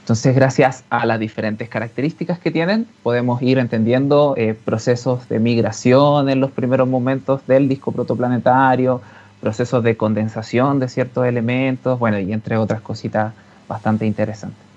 [0.09, 6.31] Entonces, gracias a las diferentes características que tienen, podemos ir entendiendo eh, procesos de migración
[6.31, 9.03] en los primeros momentos del disco protoplanetario,
[9.43, 13.35] procesos de condensación de ciertos elementos, bueno, y entre otras cositas
[13.69, 14.68] bastante interesantes.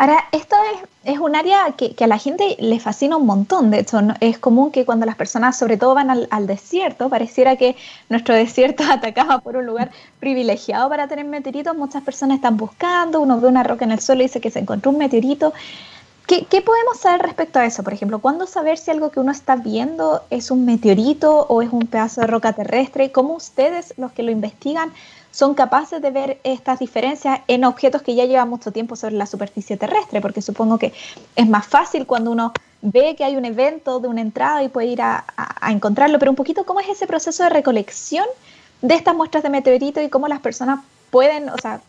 [0.00, 0.54] Ahora, esto
[1.02, 3.72] es, un área que, a la gente le fascina un montón.
[3.72, 7.74] De hecho, es común que cuando las personas, sobre todo, van al, desierto, pareciera que
[8.08, 11.76] nuestro desierto atacaba por un lugar privilegiado para tener meteoritos.
[11.76, 14.60] Muchas personas están buscando, uno ve una roca en el suelo y dice que se
[14.60, 15.52] encontró un meteorito.
[16.28, 17.82] ¿Qué, ¿Qué, podemos saber respecto a eso?
[17.82, 21.72] Por ejemplo, ¿cuándo saber si algo que uno está viendo es un meteorito o es
[21.72, 23.10] un pedazo de roca terrestre?
[23.10, 24.92] ¿Cómo ustedes, los que lo investigan,
[25.38, 29.24] son capaces de ver estas diferencias en objetos que ya llevan mucho tiempo sobre la
[29.24, 30.92] superficie terrestre, porque supongo que
[31.36, 34.88] es más fácil cuando uno ve que hay un evento de una entrada y puede
[34.88, 35.24] ir a,
[35.68, 38.26] encontrarlo, pero un poquito cómo es ese proceso de recolección
[38.82, 41.82] de estas muestras de meteorito y cómo las personas pueden, o sea,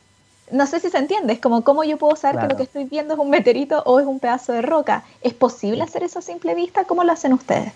[0.51, 2.83] no sé si se entiende, es como cómo yo puedo saber que lo que estoy
[2.83, 5.05] viendo es un meteorito o es un pedazo de roca.
[5.23, 6.83] ¿Es posible hacer eso a simple vista?
[6.83, 7.73] ¿Cómo lo hacen ustedes?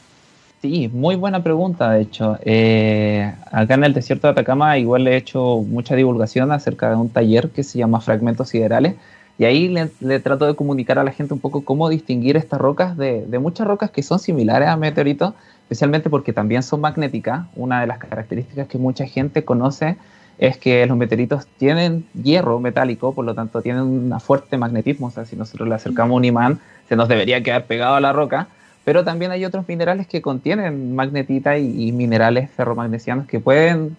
[0.63, 2.37] Sí, muy buena pregunta, de hecho.
[2.41, 7.09] Eh, acá en el desierto de Atacama igual he hecho mucha divulgación acerca de un
[7.09, 8.95] taller que se llama Fragmentos Siderales
[9.37, 12.95] y ahí le, trato de comunicar a la gente un poco cómo distinguir estas rocas
[12.95, 17.45] de, muchas rocas que son similares a meteoritos, especialmente porque también son magnéticas.
[17.57, 19.97] Una de las características que mucha gente conoce
[20.37, 25.11] es que los meteoritos tienen hierro metálico, por lo tanto tienen un fuerte magnetismo, o
[25.11, 28.47] sea, si nosotros le acercamos un imán, se nos debería quedar pegado a la roca
[28.83, 33.95] pero también hay otros minerales que contienen magnetita y, minerales ferromagnesianos que pueden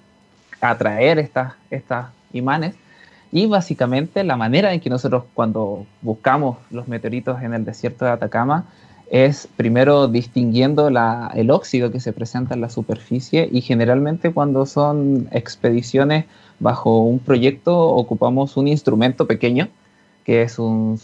[0.60, 2.74] atraer estas, estas imanes.
[3.32, 8.12] Y básicamente la manera en que nosotros cuando buscamos los meteoritos en el desierto de
[8.12, 8.66] Atacama
[9.10, 15.28] es primero distinguiendo el óxido que se presenta en la superficie y generalmente cuando son
[15.30, 16.26] expediciones
[16.58, 19.68] bajo un proyecto ocupamos un instrumento pequeño
[20.24, 20.96] que es un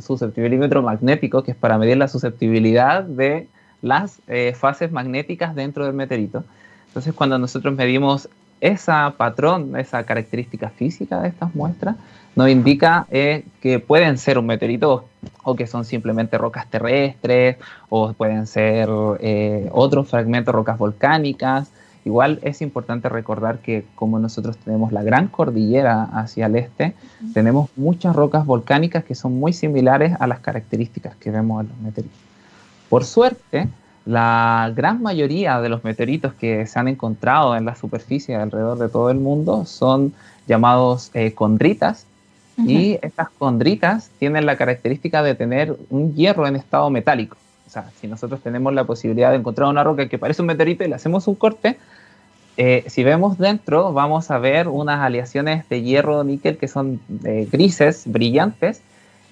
[0.00, 3.48] susceptibilímetro, magnético, que es para medir la susceptibilidad de
[3.82, 6.44] las eh, fases magnéticas dentro del meteorito.
[6.88, 8.28] Entonces, cuando nosotros medimos
[8.60, 11.96] esa patrón, esa característica física de estas muestras,
[12.36, 15.06] nos indica eh, que pueden ser un meteorito
[15.42, 17.56] o que son simplemente rocas terrestres
[17.88, 18.88] o pueden ser
[19.20, 21.72] eh, otros fragmentos, rocas volcánicas
[22.04, 26.94] Igual es importante recordar que como nosotros tenemos la gran cordillera hacia el este,
[27.34, 31.78] tenemos muchas rocas volcánicas que son muy similares a las características que vemos en los
[31.78, 32.18] meteoritos.
[32.88, 33.68] Por suerte,
[34.06, 38.88] la gran mayoría de los meteoritos que se han encontrado en la superficie alrededor de
[38.88, 40.14] todo el mundo son
[40.46, 42.06] llamados eh, condritas
[42.56, 47.36] y estas condritas tienen la característica de tener un hierro en estado metálico.
[47.70, 50.82] O sea, si nosotros tenemos la posibilidad de encontrar una roca que parece un meteorito
[50.82, 51.78] y le hacemos un corte,
[52.56, 57.46] eh, si vemos dentro vamos a ver unas aleaciones de hierro níquel que son eh,
[57.48, 58.82] grises, brillantes,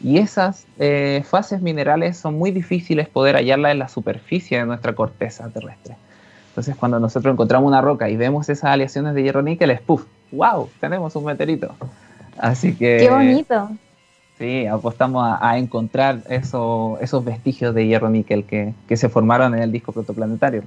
[0.01, 4.93] y esas eh, fases minerales son muy difíciles poder hallarlas en la superficie de nuestra
[4.93, 5.97] corteza terrestre.
[6.51, 10.05] Entonces cuando nosotros encontramos una roca y vemos esas aleaciones de hierro níquel es ¡puf!
[10.31, 10.71] ¡Wow!
[10.79, 11.75] Tenemos un meteorito.
[12.39, 12.99] Así que...
[13.01, 13.69] ¡Qué bonito!
[14.39, 19.91] Sí, apostamos a, encontrar esos vestigios de hierro níquel que, se formaron en el disco
[19.91, 20.63] protoplanetario.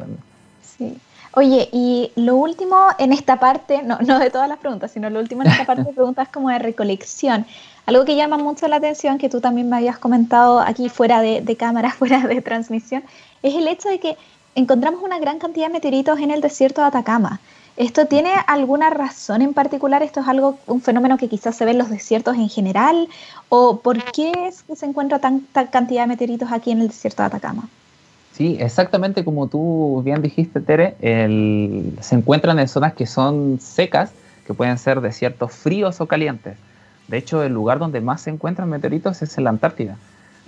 [0.62, 0.98] Sí.
[1.34, 5.22] Oye, y lo último en esta parte, no, no de todas las preguntas, sino lo
[5.22, 7.46] último en esta parte de preguntas como de recolección.
[7.86, 11.40] Algo que llama mucho la atención, que tú también me habías comentado aquí fuera de,
[11.40, 13.04] de cámara, fuera de transmisión,
[13.42, 14.18] es el hecho de que
[14.56, 17.40] encontramos una gran cantidad de meteoritos en el desierto de Atacama.
[17.82, 20.04] ¿Esto tiene alguna razón en particular?
[20.04, 23.08] ¿Esto es algo, un fenómeno que quizás se ve en los desiertos en general?
[23.50, 27.24] ¿O por qué es que se encuentra tanta cantidad de meteoritos aquí en el desierto
[27.24, 27.68] de Atacama?
[28.34, 34.12] Sí, exactamente como tú bien dijiste, Tere, se encuentran en zonas que son secas,
[34.46, 36.58] que pueden ser desiertos fríos o calientes.
[37.08, 39.98] De hecho, el lugar donde más se encuentran meteoritos es en la Antártida.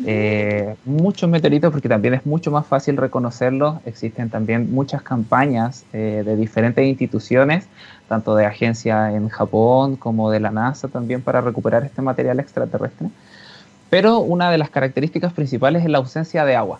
[0.05, 3.77] Eh, muchos meteoritos porque también es mucho más fácil reconocerlos.
[3.85, 7.67] Existen también muchas campañas eh, de diferentes instituciones,
[8.07, 13.09] tanto de agencia en Japón como de la NASA también para recuperar este material extraterrestre.
[13.89, 16.79] Pero una de las características principales es la ausencia de agua.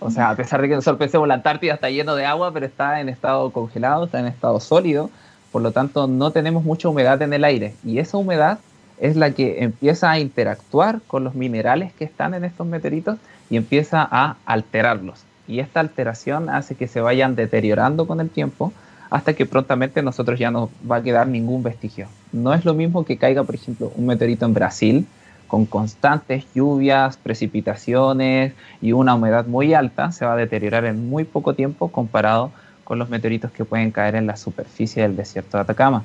[0.00, 2.66] O sea, a pesar de que nosotros pensemos la Antártida está lleno de agua, pero
[2.66, 5.10] está en estado congelado, está en estado sólido,
[5.50, 7.74] por lo tanto no tenemos mucha humedad en el aire.
[7.84, 8.58] Y esa humedad
[9.00, 13.18] es la que empieza a interactuar con los minerales que están en estos meteoritos
[13.50, 15.24] y empieza a alterarlos.
[15.46, 18.72] Y esta alteración hace que se vayan deteriorando con el tiempo
[19.10, 22.08] hasta que prontamente nosotros ya no va a quedar ningún vestigio.
[22.32, 25.06] No es lo mismo que caiga, por ejemplo, un meteorito en Brasil
[25.46, 31.24] con constantes lluvias, precipitaciones y una humedad muy alta, se va a deteriorar en muy
[31.24, 32.50] poco tiempo comparado
[32.84, 36.04] con los meteoritos que pueden caer en la superficie del desierto de Atacama.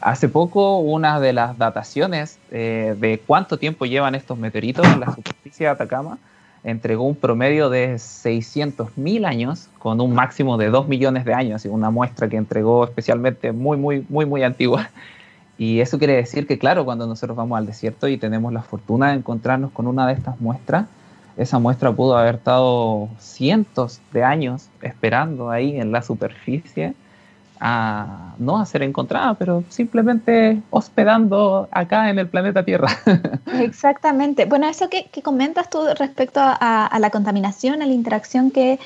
[0.00, 5.14] Hace poco, una de las dataciones eh, de cuánto tiempo llevan estos meteoritos en la
[5.14, 6.18] superficie de Atacama
[6.66, 11.68] entregó un promedio de 600.000 años con un máximo de 2 millones de años, y
[11.68, 14.90] una muestra que entregó especialmente muy, muy, muy, muy antigua.
[15.58, 19.08] Y eso quiere decir que, claro, cuando nosotros vamos al desierto y tenemos la fortuna
[19.08, 20.84] de encontrarnos con una de estas muestras,
[21.38, 26.92] esa muestra pudo haber estado cientos de años esperando ahí en la superficie
[27.60, 32.88] a no a ser encontrada, pero simplemente hospedando acá en el planeta Tierra.
[33.60, 34.44] Exactamente.
[34.44, 38.78] Bueno, eso que, comentas tú respecto a, la contaminación, a la interacción que,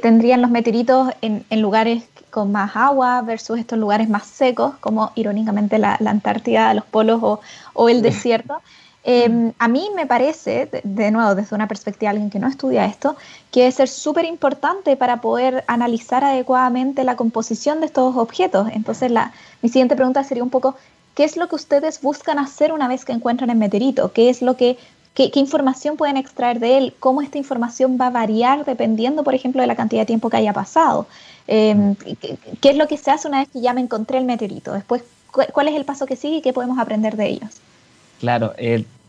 [0.00, 5.78] tendrían los meteoritos en, lugares con más agua versus estos lugares más secos, como irónicamente
[5.78, 7.20] la, Antártida, los polos
[7.74, 8.62] o el desierto.
[9.04, 12.86] Em, a mí me parece, de, nuevo, desde una perspectiva de alguien que no estudia
[12.86, 13.16] esto,
[13.50, 18.68] que es ser súper importante para poder analizar adecuadamente la composición de estos objetos.
[18.72, 20.76] Entonces, la, mi siguiente pregunta sería un poco,
[21.16, 24.12] ¿qué es lo que ustedes buscan hacer una vez que encuentran el meteorito?
[24.12, 24.78] ¿Qué es lo que
[25.14, 26.94] ¿Qué, información pueden extraer de él?
[26.98, 30.38] ¿Cómo esta información va a variar dependiendo, por ejemplo, de la cantidad de tiempo que
[30.38, 31.06] haya pasado?
[31.46, 31.96] Em,
[32.62, 34.72] ¿qué, es lo que se hace una vez que ya me encontré el meteorito?
[34.72, 37.60] Después, ¿cuál es el paso que sigue y qué podemos aprender de ellos?
[38.22, 38.52] Claro,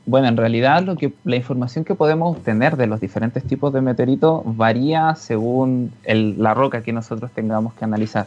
[0.08, 3.80] bueno, en realidad lo que, la información que podemos obtener de los diferentes tipos de
[3.80, 8.26] meteoritos varía según la roca que nosotros tengamos que analizar.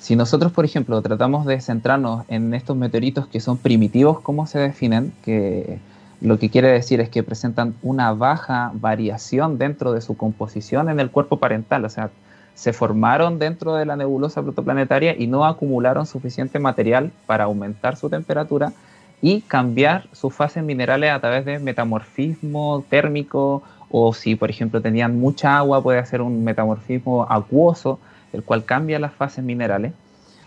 [0.00, 4.58] Si nosotros, por ejemplo, tratamos de centrarnos en estos meteoritos que son primitivos, ¿cómo se
[4.58, 5.14] definen?
[5.24, 5.78] Que
[6.20, 11.00] lo que quiere decir es que presentan una baja variación dentro de su composición en
[11.00, 12.10] el cuerpo parental, o sea,
[12.54, 18.10] se formaron dentro de la nebulosa protoplanetaria y no acumularon suficiente material para aumentar su
[18.10, 18.74] temperatura
[19.22, 25.18] y cambiar sus fases minerales a través de metamorfismo térmico o si por ejemplo tenían
[25.18, 28.00] mucha agua puede hacer un metamorfismo acuoso,
[28.32, 29.92] el cual cambia las fases minerales.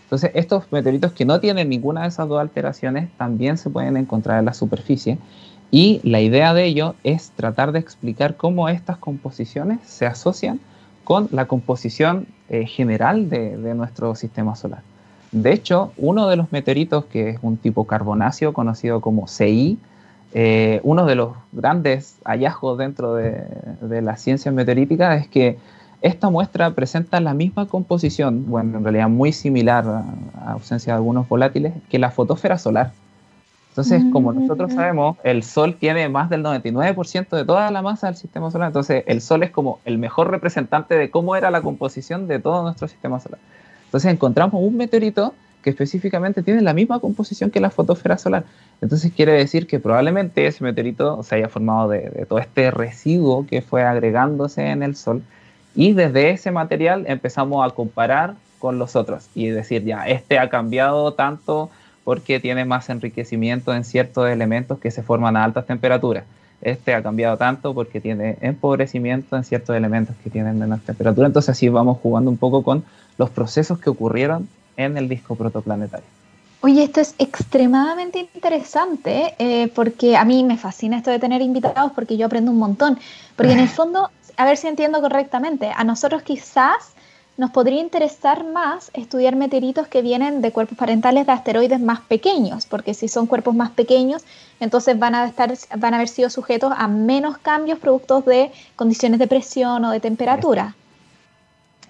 [0.02, 4.38] Entonces estos meteoritos que no tienen ninguna de esas dos alteraciones también se pueden encontrar
[4.38, 5.18] en la superficie
[5.70, 10.60] y la idea de ello es tratar de explicar cómo estas composiciones se asocian
[11.02, 14.82] con la composición eh, general de nuestro sistema solar.
[15.36, 19.78] De hecho, uno de los meteoritos, que es un tipo carbonáceo conocido como CI,
[20.32, 23.44] eh, uno de los grandes hallazgos dentro de,
[24.00, 25.58] la ciencia meteorítica es que
[26.00, 31.28] esta muestra presenta la misma composición, bueno, en realidad muy similar a, ausencia de algunos
[31.28, 32.92] volátiles, que la fotosfera solar.
[33.68, 34.74] Entonces, como nosotros mm.
[34.74, 38.68] sabemos, el Sol tiene más del 99% de toda la masa del sistema solar.
[38.68, 42.62] Entonces, el Sol es como el mejor representante de cómo era la composición de todo
[42.62, 43.38] nuestro sistema solar.
[43.96, 45.32] Entonces encontramos un meteorito
[45.62, 48.44] que específicamente tiene la misma composición que la fotosfera solar.
[48.82, 53.62] Entonces quiere decir que probablemente ese meteorito se haya formado de, todo este residuo que
[53.62, 55.22] fue agregándose en el Sol
[55.74, 60.50] y desde ese material empezamos a comparar con los otros y decir, ya, este ha
[60.50, 61.70] cambiado tanto
[62.04, 66.24] porque tiene más enriquecimiento en ciertos elementos que se forman a altas temperaturas.
[66.60, 71.28] Este ha cambiado tanto porque tiene empobrecimiento en ciertos elementos que tienen menos temperatura.
[71.28, 72.84] Entonces así vamos jugando un poco con
[73.18, 76.06] los procesos que ocurrieron en el disco protoplanetario.
[76.62, 81.92] Oye, esto es extremadamente interesante eh, porque a mí me fascina esto de tener invitados
[81.94, 82.98] porque yo aprendo un montón.
[83.36, 86.94] Porque en el fondo, a ver si entiendo correctamente, a nosotros quizás
[87.36, 92.64] nos podría interesar más estudiar meteoritos que vienen de cuerpos parentales de asteroides más pequeños,
[92.64, 94.24] porque si son cuerpos más pequeños,
[94.58, 99.18] entonces van a, estar, van a haber sido sujetos a menos cambios productos de condiciones
[99.18, 100.74] de presión o de temperatura.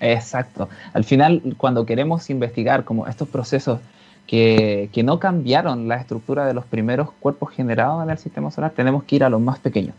[0.00, 0.68] Exacto.
[0.92, 3.80] Al final, cuando queremos investigar como estos procesos
[4.26, 9.04] que, no cambiaron la estructura de los primeros cuerpos generados en el sistema solar, tenemos
[9.04, 9.94] que ir a los más pequeños.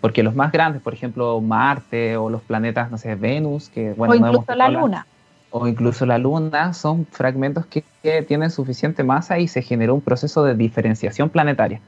[0.00, 4.14] Porque los más grandes, por ejemplo, Marte o los planetas, no sé, Venus, que bueno,
[4.14, 5.06] o incluso la Luna.
[5.50, 7.84] o incluso la Luna son fragmentos que,
[8.26, 11.80] tienen suficiente masa y se generó un proceso de diferenciación planetaria.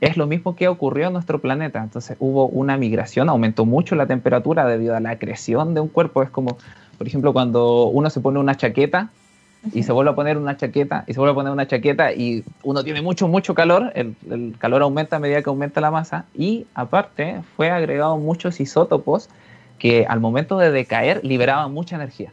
[0.00, 1.82] Es lo mismo que ocurrió en nuestro planeta.
[1.82, 6.22] Entonces hubo una migración, aumentó mucho la temperatura debido a la acreción de un cuerpo.
[6.22, 6.58] Es como,
[6.98, 9.10] por ejemplo, cuando uno se pone una chaqueta
[9.72, 12.44] y se vuelve a poner una chaqueta y se vuelve a poner una chaqueta y
[12.62, 16.24] uno tiene mucho, mucho calor, el, el calor aumenta a medida que aumenta la masa
[16.34, 19.28] y aparte fue agregado muchos isótopos
[19.78, 22.32] que al momento de decaer liberaban mucha energía.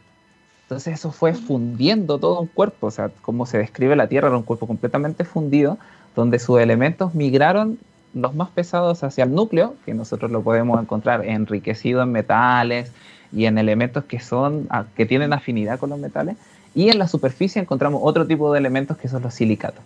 [0.62, 4.36] Entonces eso fue fundiendo todo un cuerpo, o sea, como se describe la Tierra, era
[4.36, 5.76] un cuerpo completamente fundido,
[6.16, 7.78] donde sus elementos migraron
[8.14, 12.92] los más pesados hacia el núcleo, que nosotros lo podemos encontrar enriquecido en metales
[13.34, 16.36] y en elementos que, son, que tienen afinidad con los metales,
[16.74, 19.82] y en la superficie encontramos otro tipo de elementos que son los silicatos.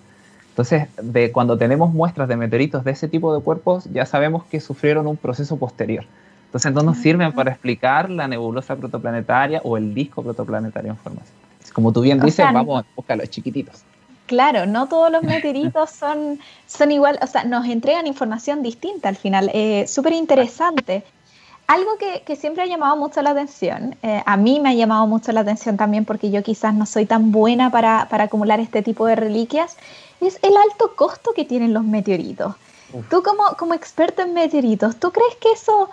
[0.51, 4.61] Entonces, de cuando tenemos muestras de meteoritos de ese tipo de cuerpos, ya sabemos que
[4.61, 6.05] sufrieron un proceso posterior.
[6.47, 11.37] Entonces no nos sirven para explicar la nebulosa protoplanetaria o el disco protoplanetario en formación.
[11.75, 13.85] Como tú bien dices, vamos a buscar los chiquititos.
[14.27, 19.17] Claro, no todos los meteoritos son, son igual, o sea, nos entregan información distinta al
[19.17, 19.51] final.
[19.53, 21.05] Eh, Súper interesante.
[21.69, 25.33] Algo que, siempre ha llamado mucho la atención, eh, a mí me ha llamado mucho
[25.33, 29.15] la atención también porque yo quizás no soy tan buena para, acumular este tipo de
[29.17, 29.77] reliquias,
[30.23, 32.55] es el alto costo que tienen los meteoritos.
[33.11, 35.91] Tú como, como experto en meteoritos, ¿tú crees que eso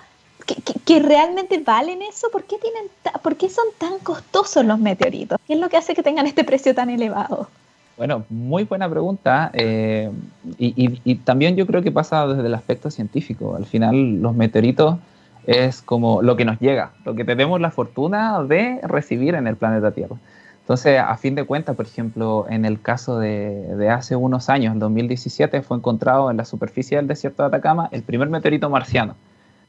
[0.86, 2.30] que, realmente valen eso?
[2.32, 2.84] ¿Por qué, tienen
[3.22, 5.38] ¿Por qué son tan costosos los meteoritos?
[5.46, 7.50] ¿Qué es lo que hace que tengan este precio tan elevado?
[7.98, 9.52] Bueno, muy buena pregunta.
[9.54, 10.10] Eh,
[10.58, 13.58] y, también yo creo que pasa desde el aspecto científico.
[13.58, 15.00] Al final, los meteoritos
[15.48, 19.56] es como lo que nos llega, lo que tenemos la fortuna de recibir en el
[19.56, 20.16] planeta Tierra.
[20.62, 24.74] Entonces, a fin de cuentas, por ejemplo, en el caso de, de hace unos años,
[24.74, 29.16] en 2017, fue encontrado en la superficie del desierto de Atacama el primer meteorito marciano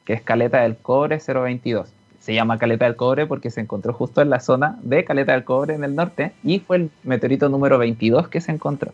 [0.07, 1.91] que es Caleta del Cobre 022.
[2.21, 5.45] Se llama Caleta del Cobre porque se encontró justo en la zona de Caleta del
[5.45, 8.93] Cobre en el norte y fue el meteorito número 22 que se encontró.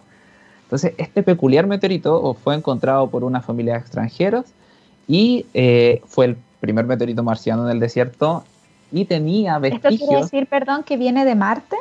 [0.65, 4.47] Entonces, este peculiar meteorito fue encontrado por una familia de extranjeros
[5.07, 8.45] y eh, fue el primer meteorito marciano en el desierto
[8.93, 9.95] y tenía vestigios...
[9.95, 11.77] ¿Esto quiere decir, perdón, que viene de Marte?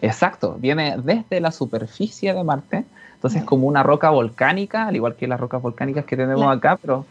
[0.00, 2.84] Exacto, viene desde la superficie de Marte.
[3.14, 7.04] Entonces, como una roca volcánica, al igual que las rocas volcánicas que tenemos acá, pero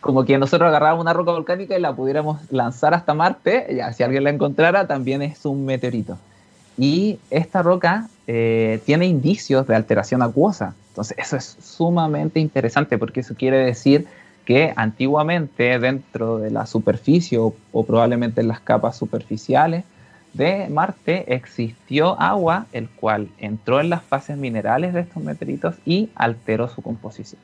[0.00, 4.04] como que nosotros agarráramos una roca volcánica y la pudiéramos lanzar hasta Marte, ya si
[4.04, 6.18] alguien la encontrara, también es un meteorito.
[6.78, 10.76] Y esta roca eh, tiene indicios de alteración acuosa.
[10.90, 14.06] Entonces, eso es sumamente interesante porque eso quiere decir
[14.44, 19.84] que antiguamente dentro de la superficie o, o probablemente en las capas superficiales
[20.32, 26.10] de Marte existió agua, el cual entró en las fases minerales de estos meteoritos y
[26.14, 27.40] alteró su composición.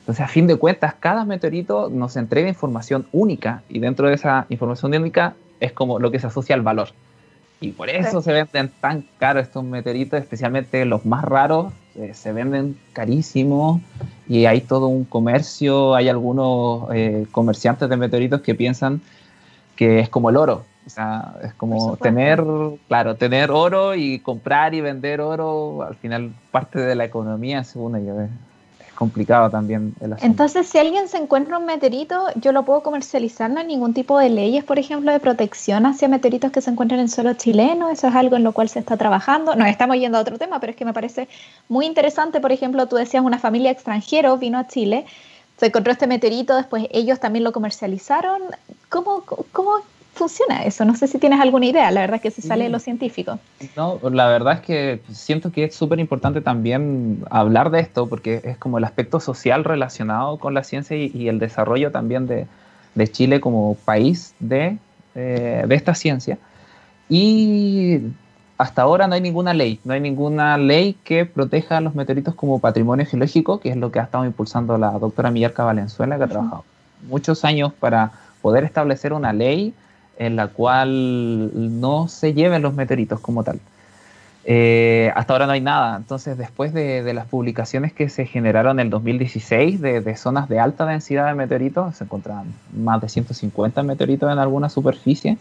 [0.00, 4.44] Entonces, a fin de cuentas, cada meteorito nos entrega información única y dentro de esa
[4.50, 6.88] información única es como lo que se asocia al valor.
[7.60, 12.32] Y por eso se venden tan caros estos meteoritos, especialmente los más raros, eh, se
[12.32, 13.80] venden carísimos
[14.28, 19.00] y hay todo un comercio, hay algunos eh, comerciantes de meteoritos que piensan
[19.76, 22.44] que es como el oro, o sea, es como tener,
[22.88, 27.96] claro, tener oro y comprar y vender oro, al final parte de la economía, según
[27.96, 28.28] ellos
[28.94, 30.26] complicado también el asunto.
[30.26, 34.18] Entonces, si alguien se encuentra un meteorito, yo lo puedo comercializar, no hay ningún tipo
[34.18, 38.08] de leyes, por ejemplo, de protección hacia meteoritos que se encuentran en suelo chileno, eso
[38.08, 39.54] es algo en lo cual se está trabajando.
[39.54, 41.28] Nos estamos yendo a otro tema, pero es que me parece
[41.68, 45.06] muy interesante, por ejemplo, tú decías una familia extranjera vino a Chile,
[45.56, 48.42] se encontró este meteorito, después ellos también lo comercializaron.
[48.88, 49.22] ¿Cómo,
[49.52, 49.78] cómo
[50.14, 50.84] funciona eso?
[50.84, 53.38] No sé si tienes alguna idea, la verdad es que se sale de lo científico.
[53.76, 58.40] No, la verdad es que siento que es súper importante también hablar de esto porque
[58.44, 62.46] es como el aspecto social relacionado con la ciencia y, el desarrollo también de,
[63.10, 64.78] Chile como país de,
[65.14, 66.38] eh, de esta ciencia.
[67.08, 68.00] Y
[68.56, 72.34] hasta ahora no hay ninguna ley, no hay ninguna ley que proteja a los meteoritos
[72.34, 76.24] como patrimonio geológico, que es lo que ha estado impulsando la doctora Millarca Valenzuela, que
[76.24, 76.64] ha trabajado
[77.08, 78.12] muchos años para
[78.42, 79.74] poder establecer una ley
[80.18, 83.60] en la cual no se lleven los meteoritos como tal.
[84.46, 85.96] Eh, hasta ahora no hay nada.
[85.96, 90.84] Entonces, después de, las publicaciones que se generaron en el 2016 de, zonas de alta
[90.84, 95.38] densidad de meteoritos, se encontraban más de 150 meteoritos en alguna superficie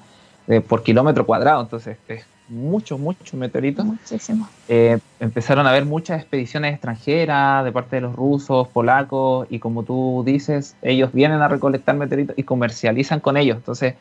[0.48, 1.62] eh, por kilómetro cuadrado.
[1.62, 3.86] Entonces, es mucho, mucho meteoritos.
[3.86, 4.48] Muchísimo.
[4.70, 9.84] Eh, empezaron a haber muchas expediciones extranjeras de parte de los rusos, polacos, y como
[9.84, 13.58] tú dices, ellos vienen a recolectar meteoritos y comercializan con ellos.
[13.58, 13.96] Entonces,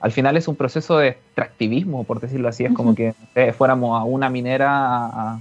[0.00, 2.64] al final es un proceso de extractivismo, por decirlo así.
[2.64, 3.14] Es como que
[3.56, 5.38] fuéramos a una minera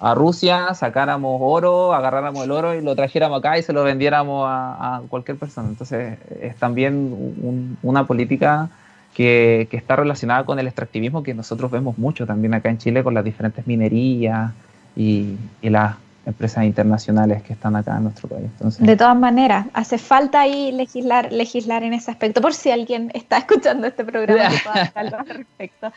[0.00, 4.46] a, Rusia, sacáramos oro, agarráramos el oro y lo trajéramos acá y se lo vendiéramos
[4.48, 5.68] a, cualquier persona.
[5.68, 8.70] Entonces es también una política
[9.14, 13.14] que, está relacionada con el extractivismo que nosotros vemos mucho también acá en Chile con
[13.14, 14.52] las diferentes minerías
[14.96, 15.96] y, las
[16.28, 18.50] empresas internacionales que están acá en nuestro país.
[18.78, 23.38] de todas maneras, hace falta ahí legislar, legislar en ese aspecto, por si alguien está
[23.44, 24.52] escuchando este programa
[24.94, 25.90] al respecto.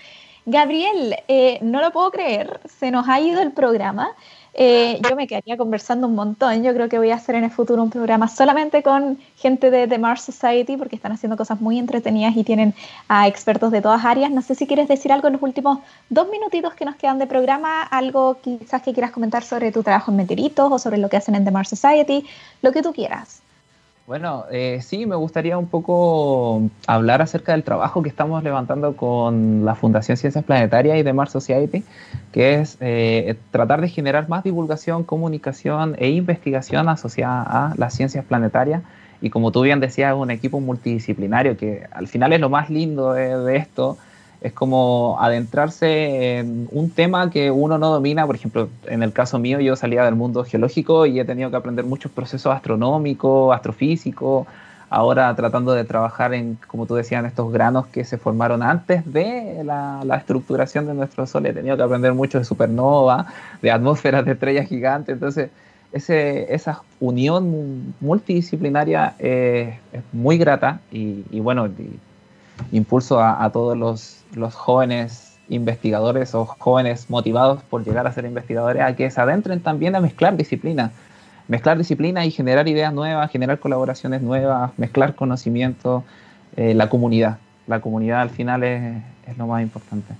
[0.45, 4.09] Gabriel, eh, no lo puedo creer, se nos ha ido el programa.
[4.53, 6.61] Eh, yo me quedaría conversando un montón.
[6.63, 9.87] Yo creo que voy a hacer en el futuro un programa solamente con gente de
[9.87, 12.73] The Mars Society porque están haciendo cosas muy entretenidas y tienen
[13.07, 14.29] a expertos de todas áreas.
[14.31, 15.79] No sé si quieres decir algo en los últimos
[16.09, 20.11] dos minutitos que nos quedan de programa, algo quizás que quieras comentar sobre tu trabajo
[20.11, 22.25] en Meteoritos o sobre lo que hacen en The Mars Society,
[22.61, 23.40] lo que tú quieras.
[24.07, 29.63] Bueno, eh, sí, me gustaría un poco hablar acerca del trabajo que estamos levantando con
[29.63, 31.83] la Fundación Ciencias Planetarias y The Mars Society,
[32.31, 38.25] que es eh, tratar de generar más divulgación, comunicación e investigación asociada a las ciencias
[38.25, 38.81] planetarias.
[39.21, 42.71] Y como tú bien decías, es un equipo multidisciplinario que al final es lo más
[42.71, 43.97] lindo de esto,
[44.41, 48.25] es como adentrarse en un tema que uno no domina.
[48.25, 51.57] Por ejemplo, en el caso mío, yo salía del mundo geológico y he tenido que
[51.57, 54.47] aprender muchos procesos astronómicos, astrofísicos.
[54.89, 59.13] Ahora tratando de trabajar en, como tú decías, en estos granos que se formaron antes
[59.13, 61.45] de la, estructuración de nuestro Sol.
[61.45, 63.27] He tenido que aprender mucho de supernova,
[63.61, 65.13] de atmósferas de estrellas gigantes.
[65.13, 65.51] Entonces,
[65.93, 69.75] ese, esa unión multidisciplinaria es
[70.11, 71.69] muy grata y bueno,
[72.71, 78.95] impulso a, todos los, jóvenes investigadores o jóvenes motivados por llegar a ser investigadores a
[78.95, 80.91] que se adentren también a mezclar disciplinas,
[81.49, 86.03] mezclar disciplinas y generar ideas nuevas, generar colaboraciones nuevas, mezclar conocimiento,
[86.55, 87.37] eh, la comunidad.
[87.67, 90.13] La comunidad al final es, es lo más importante.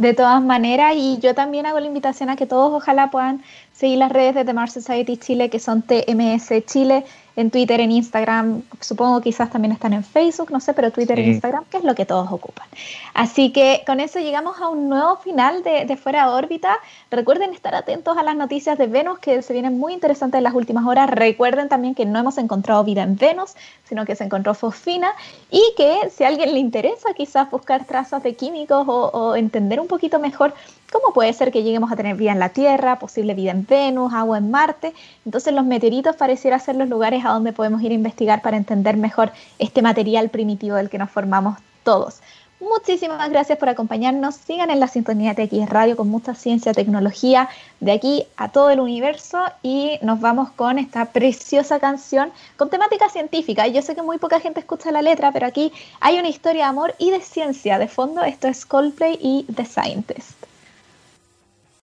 [0.00, 3.42] De todas maneras, y yo también hago la invitación a que todos ojalá puedan
[3.74, 7.04] seguir las redes de The Mars Society Chile, que son TMS Chile,
[7.36, 11.26] en Twitter, en Instagram, supongo quizás también están en Facebook, no sé, pero Twitter e
[11.26, 12.66] Instagram, que es lo que todos ocupan.
[13.14, 16.78] Así que con eso llegamos a un nuevo final de, de Fuera de órbita.
[17.10, 20.54] Recuerden estar atentos a las noticias de Venus, que se vienen muy interesantes en las
[20.54, 21.10] últimas horas.
[21.10, 23.54] Recuerden también que no hemos encontrado vida en Venus,
[23.84, 25.12] sino que se encontró fosfina
[25.50, 29.80] y que si a alguien le interesa quizás buscar trazas de químicos o, o entender
[29.80, 30.54] un poquito mejor
[30.92, 34.12] ¿Cómo puede ser que lleguemos a tener vida en la Tierra, posible vida en Venus,
[34.12, 34.92] agua en Marte?
[35.24, 38.96] Entonces los meteoritos pareciera ser los lugares a donde podemos ir a investigar para entender
[38.96, 39.30] mejor
[39.60, 42.20] este material primitivo del que nos formamos todos.
[42.58, 44.34] Muchísimas gracias por acompañarnos.
[44.34, 48.68] Sigan en la sintonía de X Radio con mucha ciencia, tecnología de aquí a todo
[48.70, 53.66] el universo y nos vamos con esta preciosa canción con temática científica.
[53.68, 56.68] Yo sé que muy poca gente escucha la letra, pero aquí hay una historia de
[56.68, 58.24] amor y de ciencia de fondo.
[58.24, 60.49] Esto es Coldplay y The Scientist.